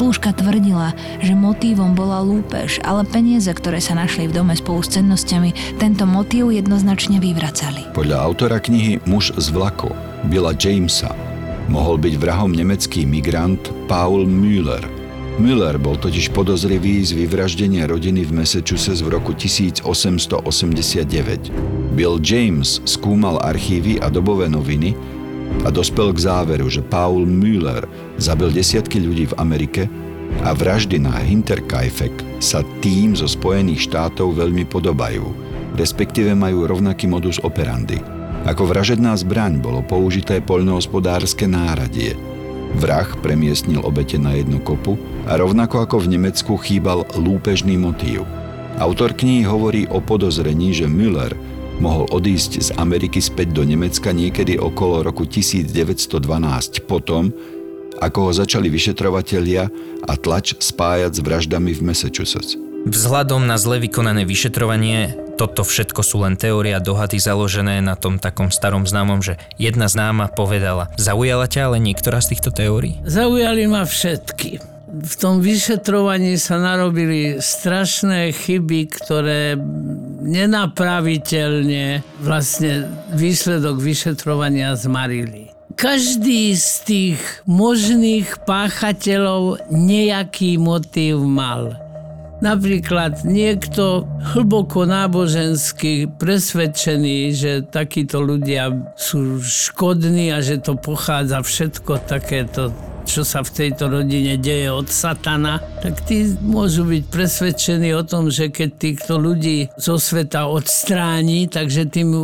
Slúžka 0.00 0.32
tvrdila, 0.32 0.96
že 1.20 1.36
motívom 1.36 1.92
bola 1.92 2.24
lúpež, 2.24 2.80
ale 2.88 3.04
peniaze, 3.04 3.52
ktoré 3.52 3.84
sa 3.84 3.92
našli 3.92 4.32
v 4.32 4.34
dome 4.40 4.56
spolu 4.56 4.80
s 4.80 4.96
cennosťami, 4.96 5.76
tento 5.76 6.08
motív 6.08 6.56
jednoznačne 6.56 7.20
vyvracali. 7.20 7.92
Podľa 7.92 8.24
autora 8.24 8.64
knihy 8.64 9.04
Muž 9.04 9.36
z 9.36 9.52
vlaku, 9.52 9.92
Billa 10.24 10.56
Jamesa, 10.56 11.12
Mohol 11.68 12.00
byť 12.00 12.14
vrahom 12.16 12.48
nemecký 12.48 13.04
migrant 13.04 13.60
Paul 13.92 14.24
Müller. 14.24 14.80
Müller 15.36 15.76
bol 15.76 16.00
totiž 16.00 16.32
podozrivý 16.32 17.04
z 17.04 17.20
vyvraždenia 17.20 17.84
rodiny 17.84 18.24
v 18.24 18.40
Massachusetts 18.40 19.04
v 19.04 19.20
roku 19.20 19.36
1889. 19.36 19.84
Bill 21.92 22.16
James 22.24 22.80
skúmal 22.88 23.36
archívy 23.44 24.00
a 24.00 24.08
dobové 24.08 24.48
noviny 24.48 24.96
a 25.64 25.68
dospel 25.68 26.14
k 26.14 26.24
záveru, 26.24 26.70
že 26.70 26.80
Paul 26.84 27.28
Müller 27.28 27.84
zabil 28.16 28.50
desiatky 28.54 29.02
ľudí 29.02 29.30
v 29.30 29.36
Amerike 29.38 29.82
a 30.46 30.54
vraždy 30.54 31.02
na 31.02 31.14
Hinterkaifeck 31.14 32.14
sa 32.38 32.64
tým 32.80 33.18
zo 33.18 33.26
Spojených 33.26 33.90
štátov 33.90 34.38
veľmi 34.38 34.64
podobajú, 34.66 35.26
respektíve 35.76 36.32
majú 36.32 36.64
rovnaký 36.70 37.10
modus 37.10 37.42
operandi– 37.42 38.00
ako 38.40 38.72
vražedná 38.72 39.12
zbraň 39.20 39.60
bolo 39.60 39.84
použité 39.84 40.40
poľnohospodárske 40.40 41.44
náradie. 41.44 42.16
Vrah 42.80 43.04
premiestnil 43.20 43.84
obete 43.84 44.16
na 44.16 44.32
jednu 44.32 44.64
kopu 44.64 44.96
a 45.28 45.36
rovnako 45.36 45.84
ako 45.84 46.08
v 46.08 46.16
Nemecku 46.16 46.56
chýbal 46.56 47.04
lúpežný 47.20 47.76
motív. 47.76 48.24
Autor 48.80 49.12
knihy 49.12 49.44
hovorí 49.44 49.84
o 49.92 50.00
podozrení, 50.00 50.72
že 50.72 50.88
Müller 50.88 51.36
mohol 51.80 52.04
odísť 52.12 52.52
z 52.60 52.70
Ameriky 52.76 53.18
späť 53.18 53.56
do 53.56 53.64
Nemecka 53.64 54.12
niekedy 54.12 54.60
okolo 54.60 55.00
roku 55.00 55.24
1912 55.24 56.12
potom, 56.84 57.32
ako 57.98 58.18
ho 58.28 58.32
začali 58.36 58.68
vyšetrovatelia 58.68 59.66
a 60.04 60.12
tlač 60.20 60.54
spájať 60.60 61.16
s 61.16 61.20
vraždami 61.24 61.72
v 61.72 61.80
Massachusetts. 61.80 62.54
Vzhľadom 62.80 63.44
na 63.44 63.60
zle 63.60 63.76
vykonané 63.76 64.24
vyšetrovanie, 64.24 65.12
toto 65.36 65.64
všetko 65.68 66.00
sú 66.00 66.24
len 66.24 66.40
teória 66.40 66.80
dohady 66.80 67.20
založené 67.20 67.84
na 67.84 67.92
tom 67.92 68.16
takom 68.16 68.48
starom 68.48 68.88
známom, 68.88 69.20
že 69.20 69.36
jedna 69.60 69.84
známa 69.84 70.32
povedala. 70.32 70.88
Zaujala 70.96 71.44
ťa 71.44 71.68
ale 71.72 71.76
niektorá 71.76 72.24
z 72.24 72.36
týchto 72.36 72.52
teórií? 72.56 72.96
Zaujali 73.04 73.68
ma 73.68 73.84
všetky. 73.84 74.69
V 74.90 75.14
tom 75.22 75.38
vyšetrovaní 75.38 76.34
sa 76.34 76.58
narobili 76.58 77.38
strašné 77.38 78.34
chyby, 78.34 78.90
ktoré 78.90 79.54
nenapraviteľne 80.26 82.02
vlastne 82.18 82.90
výsledok 83.14 83.78
vyšetrovania 83.78 84.74
zmarili 84.74 85.50
každý 85.80 86.52
z 86.60 86.70
tých 86.84 87.20
možných 87.48 88.44
páchateľov 88.44 89.72
nejaký 89.72 90.60
motív 90.60 91.24
mal. 91.24 91.72
Napríklad 92.44 93.24
niekto 93.24 94.04
hlboko 94.36 94.84
nábožensky 94.84 96.04
presvedčený, 96.04 97.32
že 97.32 97.52
takíto 97.64 98.20
ľudia 98.20 98.92
sú 98.96 99.40
škodní 99.40 100.32
a 100.32 100.44
že 100.44 100.60
to 100.60 100.76
pochádza 100.76 101.40
všetko 101.40 102.00
takéto 102.04 102.72
čo 103.10 103.26
sa 103.26 103.42
v 103.42 103.50
tejto 103.50 103.90
rodine 103.90 104.38
deje 104.38 104.70
od 104.70 104.86
satana, 104.86 105.58
tak 105.82 106.06
tí 106.06 106.30
môžu 106.38 106.86
byť 106.86 107.02
presvedčení 107.10 107.90
o 107.98 108.06
tom, 108.06 108.30
že 108.30 108.54
keď 108.54 108.70
týchto 108.78 109.18
ľudí 109.18 109.66
zo 109.74 109.98
sveta 109.98 110.46
odstráni, 110.46 111.50
takže 111.50 111.90
tým 111.90 112.14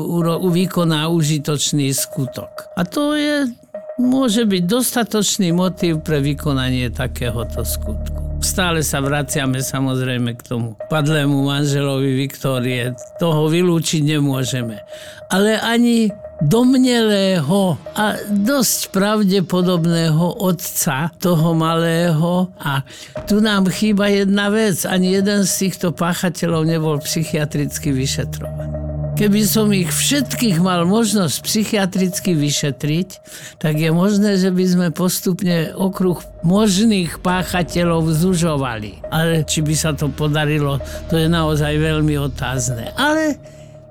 vykoná 0.47 1.11
užitočný 1.11 1.91
skutok. 1.91 2.71
A 2.79 2.87
to 2.87 3.19
je 3.19 3.51
môže 3.99 4.47
byť 4.47 4.63
dostatočný 4.63 5.51
motív 5.51 6.07
pre 6.07 6.23
vykonanie 6.23 6.95
takéhoto 6.95 7.67
skutku. 7.67 8.39
Stále 8.45 8.85
sa 8.85 9.01
vraciame 9.01 9.65
samozrejme 9.65 10.37
k 10.37 10.43
tomu 10.45 10.69
padlému 10.93 11.49
manželovi 11.49 12.15
Viktórie. 12.15 12.93
Toho 13.17 13.49
vylúčiť 13.49 14.05
nemôžeme. 14.05 14.85
Ale 15.33 15.57
ani 15.57 16.13
domnelého 16.45 17.81
a 17.97 18.21
dosť 18.29 18.93
pravdepodobného 18.93 20.45
otca 20.45 21.09
toho 21.17 21.57
malého 21.57 22.53
a 22.61 22.85
tu 23.25 23.41
nám 23.41 23.73
chýba 23.73 24.13
jedna 24.13 24.53
vec. 24.53 24.85
Ani 24.85 25.17
jeden 25.17 25.49
z 25.49 25.53
týchto 25.69 25.97
páchateľov 25.97 26.69
nebol 26.69 27.01
psychiatricky 27.01 27.89
vyšetrovaný. 27.93 28.77
Keby 29.17 29.49
som 29.49 29.73
ich 29.73 29.89
všetkých 29.89 30.61
mal 30.61 30.85
možnosť 30.85 31.41
psychiatricky 31.41 32.37
vyšetriť, 32.37 33.09
tak 33.57 33.81
je 33.81 33.89
možné, 33.89 34.37
že 34.37 34.53
by 34.53 34.65
sme 34.69 34.87
postupne 34.93 35.73
okruh 35.73 36.21
možných 36.45 37.25
páchateľov 37.25 38.13
zužovali. 38.13 39.09
Ale 39.09 39.49
či 39.49 39.65
by 39.65 39.73
sa 39.73 39.97
to 39.97 40.13
podarilo, 40.13 40.85
to 41.09 41.17
je 41.17 41.33
naozaj 41.33 41.81
veľmi 41.81 42.13
otázne. 42.21 42.93
Ale 42.93 43.41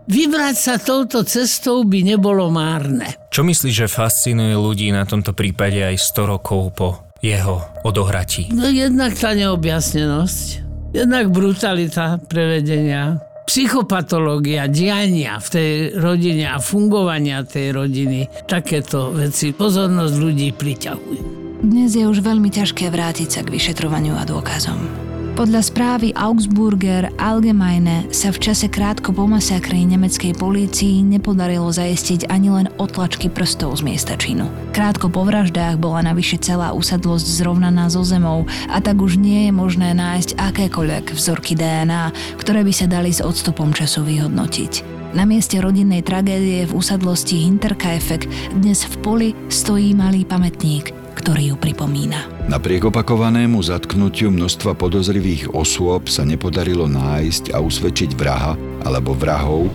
Vybrať 0.05 0.55
sa 0.55 0.75
touto 0.77 1.25
cestou 1.25 1.81
by 1.81 2.05
nebolo 2.05 2.53
márne. 2.53 3.17
Čo 3.33 3.41
myslíš, 3.41 3.73
že 3.73 3.87
fascinuje 3.89 4.53
ľudí 4.53 4.93
na 4.93 5.01
tomto 5.01 5.33
prípade 5.33 5.81
aj 5.81 5.97
100 5.97 6.29
rokov 6.29 6.61
po 6.77 6.87
jeho 7.25 7.65
odohratí? 7.81 8.53
No 8.53 8.69
jednak 8.69 9.17
tá 9.17 9.33
neobjasnenosť, 9.33 10.45
jednak 10.93 11.33
brutalita 11.33 12.21
prevedenia, 12.21 13.17
psychopatológia, 13.49 14.69
diania 14.69 15.41
v 15.41 15.47
tej 15.49 15.71
rodine 15.97 16.53
a 16.53 16.61
fungovania 16.61 17.41
tej 17.41 17.73
rodiny, 17.73 18.45
takéto 18.45 19.09
veci 19.09 19.57
pozornosť 19.57 20.15
ľudí 20.21 20.53
priťahujú. 20.53 21.23
Dnes 21.65 21.97
je 21.97 22.05
už 22.05 22.21
veľmi 22.21 22.53
ťažké 22.53 22.93
vrátiť 22.93 23.29
sa 23.29 23.41
k 23.41 23.49
vyšetrovaniu 23.57 24.13
a 24.13 24.21
dôkazom. 24.21 25.04
Podľa 25.36 25.67
správy 25.67 26.15
Augsburger 26.15 27.12
Allgemeine 27.19 28.08
sa 28.08 28.32
v 28.32 28.39
čase 28.39 28.71
krátko 28.71 29.12
po 29.12 29.28
masakri 29.28 29.84
nemeckej 29.84 30.32
polícii 30.39 31.04
nepodarilo 31.04 31.67
zajistiť 31.76 32.32
ani 32.32 32.56
len 32.56 32.67
otlačky 32.80 33.28
prstov 33.28 33.76
z 33.76 33.82
miesta 33.84 34.15
činu. 34.15 34.48
Krátko 34.71 35.12
po 35.12 35.28
vraždách 35.28 35.76
bola 35.76 36.08
navyše 36.08 36.39
celá 36.39 36.71
usadlosť 36.71 37.28
zrovnaná 37.28 37.91
so 37.91 38.08
zemou 38.08 38.48
a 38.71 38.80
tak 38.80 38.95
už 38.95 39.19
nie 39.19 39.52
je 39.52 39.52
možné 39.52 39.91
nájsť 39.91 40.39
akékoľvek 40.39 41.12
vzorky 41.12 41.60
DNA, 41.60 42.15
ktoré 42.39 42.63
by 42.63 42.71
sa 42.71 42.88
dali 42.88 43.12
s 43.12 43.19
odstupom 43.19 43.76
času 43.76 44.08
vyhodnotiť. 44.08 44.88
Na 45.19 45.28
mieste 45.28 45.60
rodinnej 45.60 46.00
tragédie 46.00 46.63
v 46.63 46.80
usadlosti 46.80 47.43
Hinterkaifeck 47.43 48.24
dnes 48.56 48.88
v 48.88 48.95
poli 49.04 49.30
stojí 49.52 49.91
malý 49.91 50.24
pamätník, 50.24 50.95
ktorý 51.15 51.54
ju 51.54 51.56
pripomína. 51.56 52.51
Napriek 52.51 52.91
opakovanému 52.91 53.63
zatknutiu 53.63 54.30
množstva 54.30 54.75
podozrivých 54.75 55.56
osôb 55.56 56.12
sa 56.12 56.28
nepodarilo 56.28 56.86
nájsť 56.91 57.56
a 57.56 57.63
usvedčiť 57.63 58.13
vraha 58.13 58.54
alebo 58.84 59.15
vrahov, 59.15 59.71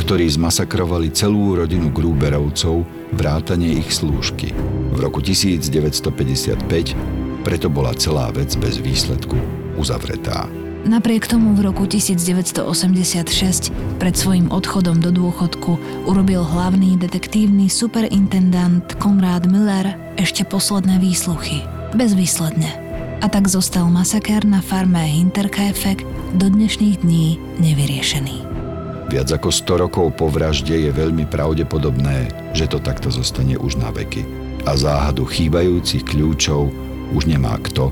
ktorí 0.00 0.30
zmasakrovali 0.30 1.10
celú 1.10 1.58
rodinu 1.58 1.90
Grúberovcov, 1.90 2.86
vrátane 3.12 3.82
ich 3.82 3.90
slúžky. 3.90 4.54
V 4.94 4.98
roku 5.02 5.18
1955 5.18 6.64
preto 7.42 7.70
bola 7.70 7.94
celá 7.94 8.30
vec 8.34 8.54
bez 8.58 8.82
výsledku 8.82 9.38
uzavretá. 9.78 10.65
Napriek 10.86 11.26
tomu 11.26 11.58
v 11.58 11.66
roku 11.66 11.82
1986 11.82 13.74
pred 13.98 14.14
svojim 14.14 14.46
odchodom 14.54 15.02
do 15.02 15.10
dôchodku 15.10 16.06
urobil 16.06 16.46
hlavný 16.46 16.94
detektívny 16.94 17.66
superintendant 17.66 18.86
Konrad 19.02 19.50
Müller 19.50 19.98
ešte 20.14 20.46
posledné 20.46 21.02
výsluchy. 21.02 21.66
Bezvýsledne. 21.90 22.70
A 23.18 23.26
tak 23.26 23.50
zostal 23.50 23.90
masakér 23.90 24.46
na 24.46 24.62
farme 24.62 25.02
Hinterkaifeck 25.02 26.06
do 26.38 26.46
dnešných 26.54 27.02
dní 27.02 27.42
nevyriešený. 27.58 28.46
Viac 29.10 29.26
ako 29.42 29.50
100 29.50 29.82
rokov 29.90 30.14
po 30.14 30.30
vražde 30.30 30.86
je 30.86 30.94
veľmi 30.94 31.26
pravdepodobné, 31.26 32.30
že 32.54 32.70
to 32.70 32.78
takto 32.78 33.10
zostane 33.10 33.58
už 33.58 33.74
na 33.82 33.90
veky. 33.90 34.22
A 34.70 34.78
záhadu 34.78 35.26
chýbajúcich 35.26 36.06
kľúčov 36.06 36.70
už 37.10 37.26
nemá 37.26 37.58
kto 37.58 37.90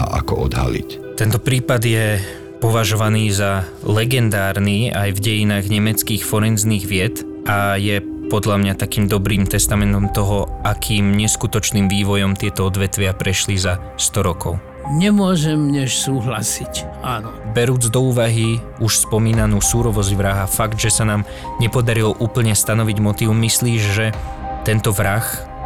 a 0.00 0.16
ako 0.24 0.48
odhaliť. 0.48 1.05
Tento 1.16 1.40
prípad 1.40 1.80
je 1.80 2.20
považovaný 2.60 3.32
za 3.32 3.64
legendárny 3.88 4.92
aj 4.92 5.16
v 5.16 5.22
dejinách 5.24 5.72
nemeckých 5.72 6.20
forenzných 6.20 6.84
vied 6.84 7.24
a 7.48 7.80
je 7.80 8.04
podľa 8.28 8.60
mňa 8.60 8.74
takým 8.76 9.08
dobrým 9.08 9.48
testamentom 9.48 10.12
toho, 10.12 10.44
akým 10.60 11.16
neskutočným 11.16 11.88
vývojom 11.88 12.36
tieto 12.36 12.68
odvetvia 12.68 13.16
prešli 13.16 13.56
za 13.56 13.80
100 13.96 14.28
rokov. 14.28 14.60
Nemôžem 14.92 15.56
než 15.72 15.96
súhlasiť, 16.04 17.00
áno. 17.00 17.32
Berúc 17.56 17.88
do 17.88 18.12
úvahy 18.12 18.60
už 18.84 19.08
spomínanú 19.08 19.64
súrovosť 19.64 20.12
vraha, 20.20 20.44
fakt, 20.44 20.76
že 20.76 20.92
sa 20.92 21.08
nám 21.08 21.24
nepodarilo 21.64 22.12
úplne 22.20 22.52
stanoviť 22.52 22.96
motív, 23.00 23.32
myslíš, 23.32 23.82
že 23.88 24.12
tento 24.68 24.92
vrah 24.92 25.24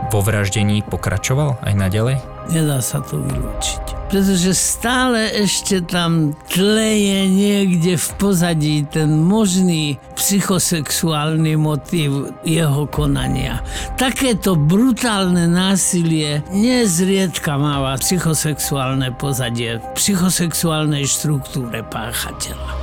vo 0.09 0.25
vraždení 0.25 0.81
pokračoval 0.89 1.61
aj 1.61 1.75
naďalej? 1.77 2.17
Nedá 2.51 2.83
sa 2.83 2.99
to 3.05 3.21
vylúčiť. 3.21 4.11
Pretože 4.11 4.59
stále 4.59 5.31
ešte 5.39 5.87
tam 5.87 6.35
tleje 6.51 7.31
niekde 7.31 7.95
v 7.95 8.09
pozadí 8.19 8.83
ten 8.91 9.23
možný 9.23 10.03
psychosexuálny 10.19 11.55
motív 11.55 12.35
jeho 12.43 12.91
konania. 12.91 13.63
Takéto 13.95 14.59
brutálne 14.59 15.47
násilie 15.47 16.43
nezriedka 16.51 17.55
máva 17.55 17.95
psychosexuálne 18.03 19.15
pozadie 19.15 19.79
psychosexuálnej 19.95 21.07
štruktúre 21.07 21.87
páchateľa. 21.87 22.80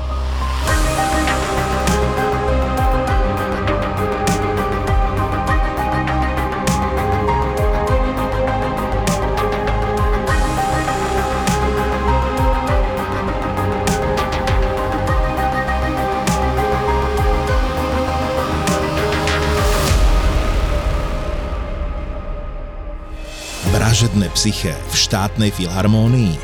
Vražedné 23.98 24.30
psyché 24.38 24.78
v 24.78 24.94
štátnej 24.94 25.50
filharmónii? 25.58 26.38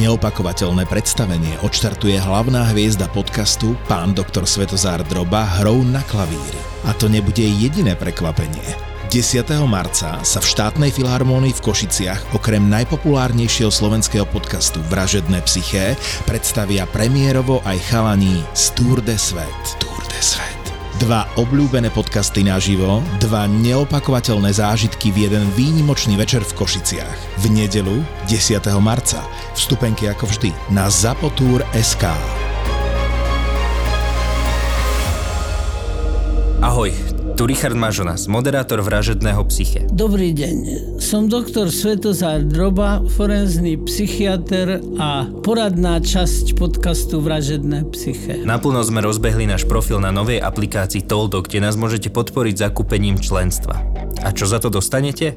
Neopakovateľné 0.00 0.88
predstavenie 0.88 1.60
odštartuje 1.60 2.16
hlavná 2.16 2.72
hviezda 2.72 3.04
podcastu 3.12 3.76
pán 3.84 4.16
doktor 4.16 4.48
Svetozár 4.48 5.04
Droba 5.04 5.44
hrou 5.60 5.84
na 5.84 6.00
klavíri. 6.08 6.56
A 6.88 6.96
to 6.96 7.12
nebude 7.12 7.44
jediné 7.44 7.92
prekvapenie. 8.00 8.64
10. 9.12 9.44
marca 9.68 10.24
sa 10.24 10.40
v 10.40 10.48
štátnej 10.48 10.88
filharmónii 10.88 11.52
v 11.60 11.64
Košiciach 11.68 12.32
okrem 12.32 12.64
najpopulárnejšieho 12.64 13.68
slovenského 13.68 14.24
podcastu 14.24 14.80
Vražedné 14.88 15.44
psyché 15.44 16.00
predstavia 16.24 16.88
premiérovo 16.88 17.60
aj 17.68 17.92
chalaní 17.92 18.40
z 18.56 18.72
Tour 18.72 19.04
de 19.04 19.20
Svet. 19.20 19.60
Tour 19.76 20.00
de 20.08 20.20
Svet. 20.24 20.55
Dva 20.96 21.28
obľúbené 21.36 21.92
podcasty 21.92 22.40
naživo, 22.40 23.04
dva 23.20 23.44
neopakovateľné 23.44 24.48
zážitky 24.48 25.12
v 25.12 25.28
jeden 25.28 25.44
výnimočný 25.52 26.16
večer 26.16 26.40
v 26.40 26.56
Košiciach. 26.56 27.44
V 27.44 27.52
nedelu 27.52 28.00
10. 28.24 28.64
marca. 28.80 29.20
Vstupenky 29.52 30.08
ako 30.08 30.24
vždy 30.24 30.56
na 30.72 30.88
Zapotur.sk. 30.88 32.00
Ahoj, 36.64 36.96
tu 37.36 37.44
Richard 37.44 37.76
Mažonas, 37.76 38.32
moderátor 38.32 38.80
Vražedného 38.80 39.44
psyche. 39.52 39.84
Dobrý 39.92 40.32
deň, 40.32 40.56
som 40.96 41.28
doktor 41.28 41.68
Svetozár 41.68 42.40
Droba, 42.48 43.04
forenzný 43.12 43.76
psychiatr 43.84 44.80
a 44.96 45.28
poradná 45.44 46.00
časť 46.00 46.56
podcastu 46.56 47.20
Vražedné 47.20 47.92
psyche. 47.92 48.40
Naplno 48.40 48.80
sme 48.80 49.04
rozbehli 49.04 49.44
náš 49.44 49.68
profil 49.68 50.00
na 50.00 50.08
novej 50.08 50.40
aplikácii 50.40 51.04
Toldo, 51.04 51.44
kde 51.44 51.60
nás 51.60 51.76
môžete 51.76 52.08
podporiť 52.08 52.56
zakúpením 52.56 53.20
členstva. 53.20 53.84
A 54.24 54.32
čo 54.32 54.48
za 54.48 54.56
to 54.56 54.72
dostanete? 54.72 55.36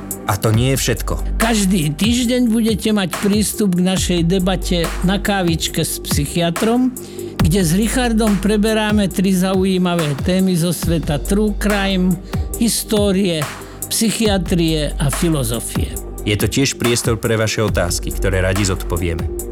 A 0.31 0.39
to 0.39 0.55
nie 0.55 0.71
je 0.71 0.79
všetko. 0.79 1.43
Každý 1.43 1.91
týždeň 1.91 2.47
budete 2.47 2.95
mať 2.95 3.19
prístup 3.19 3.75
k 3.75 3.83
našej 3.83 4.19
debate 4.23 4.87
na 5.03 5.19
kávičke 5.19 5.83
s 5.83 5.99
psychiatrom, 5.99 6.95
kde 7.35 7.59
s 7.59 7.75
Richardom 7.75 8.39
preberáme 8.39 9.11
tri 9.11 9.35
zaujímavé 9.35 10.15
témy 10.23 10.55
zo 10.55 10.71
sveta 10.71 11.19
true 11.19 11.51
crime, 11.59 12.15
histórie, 12.63 13.43
psychiatrie 13.91 14.95
a 14.95 15.11
filozofie. 15.11 15.99
Je 16.23 16.39
to 16.39 16.47
tiež 16.47 16.79
priestor 16.79 17.19
pre 17.19 17.35
vaše 17.35 17.59
otázky, 17.59 18.15
ktoré 18.15 18.39
radi 18.39 18.63
zodpovieme. 18.63 19.50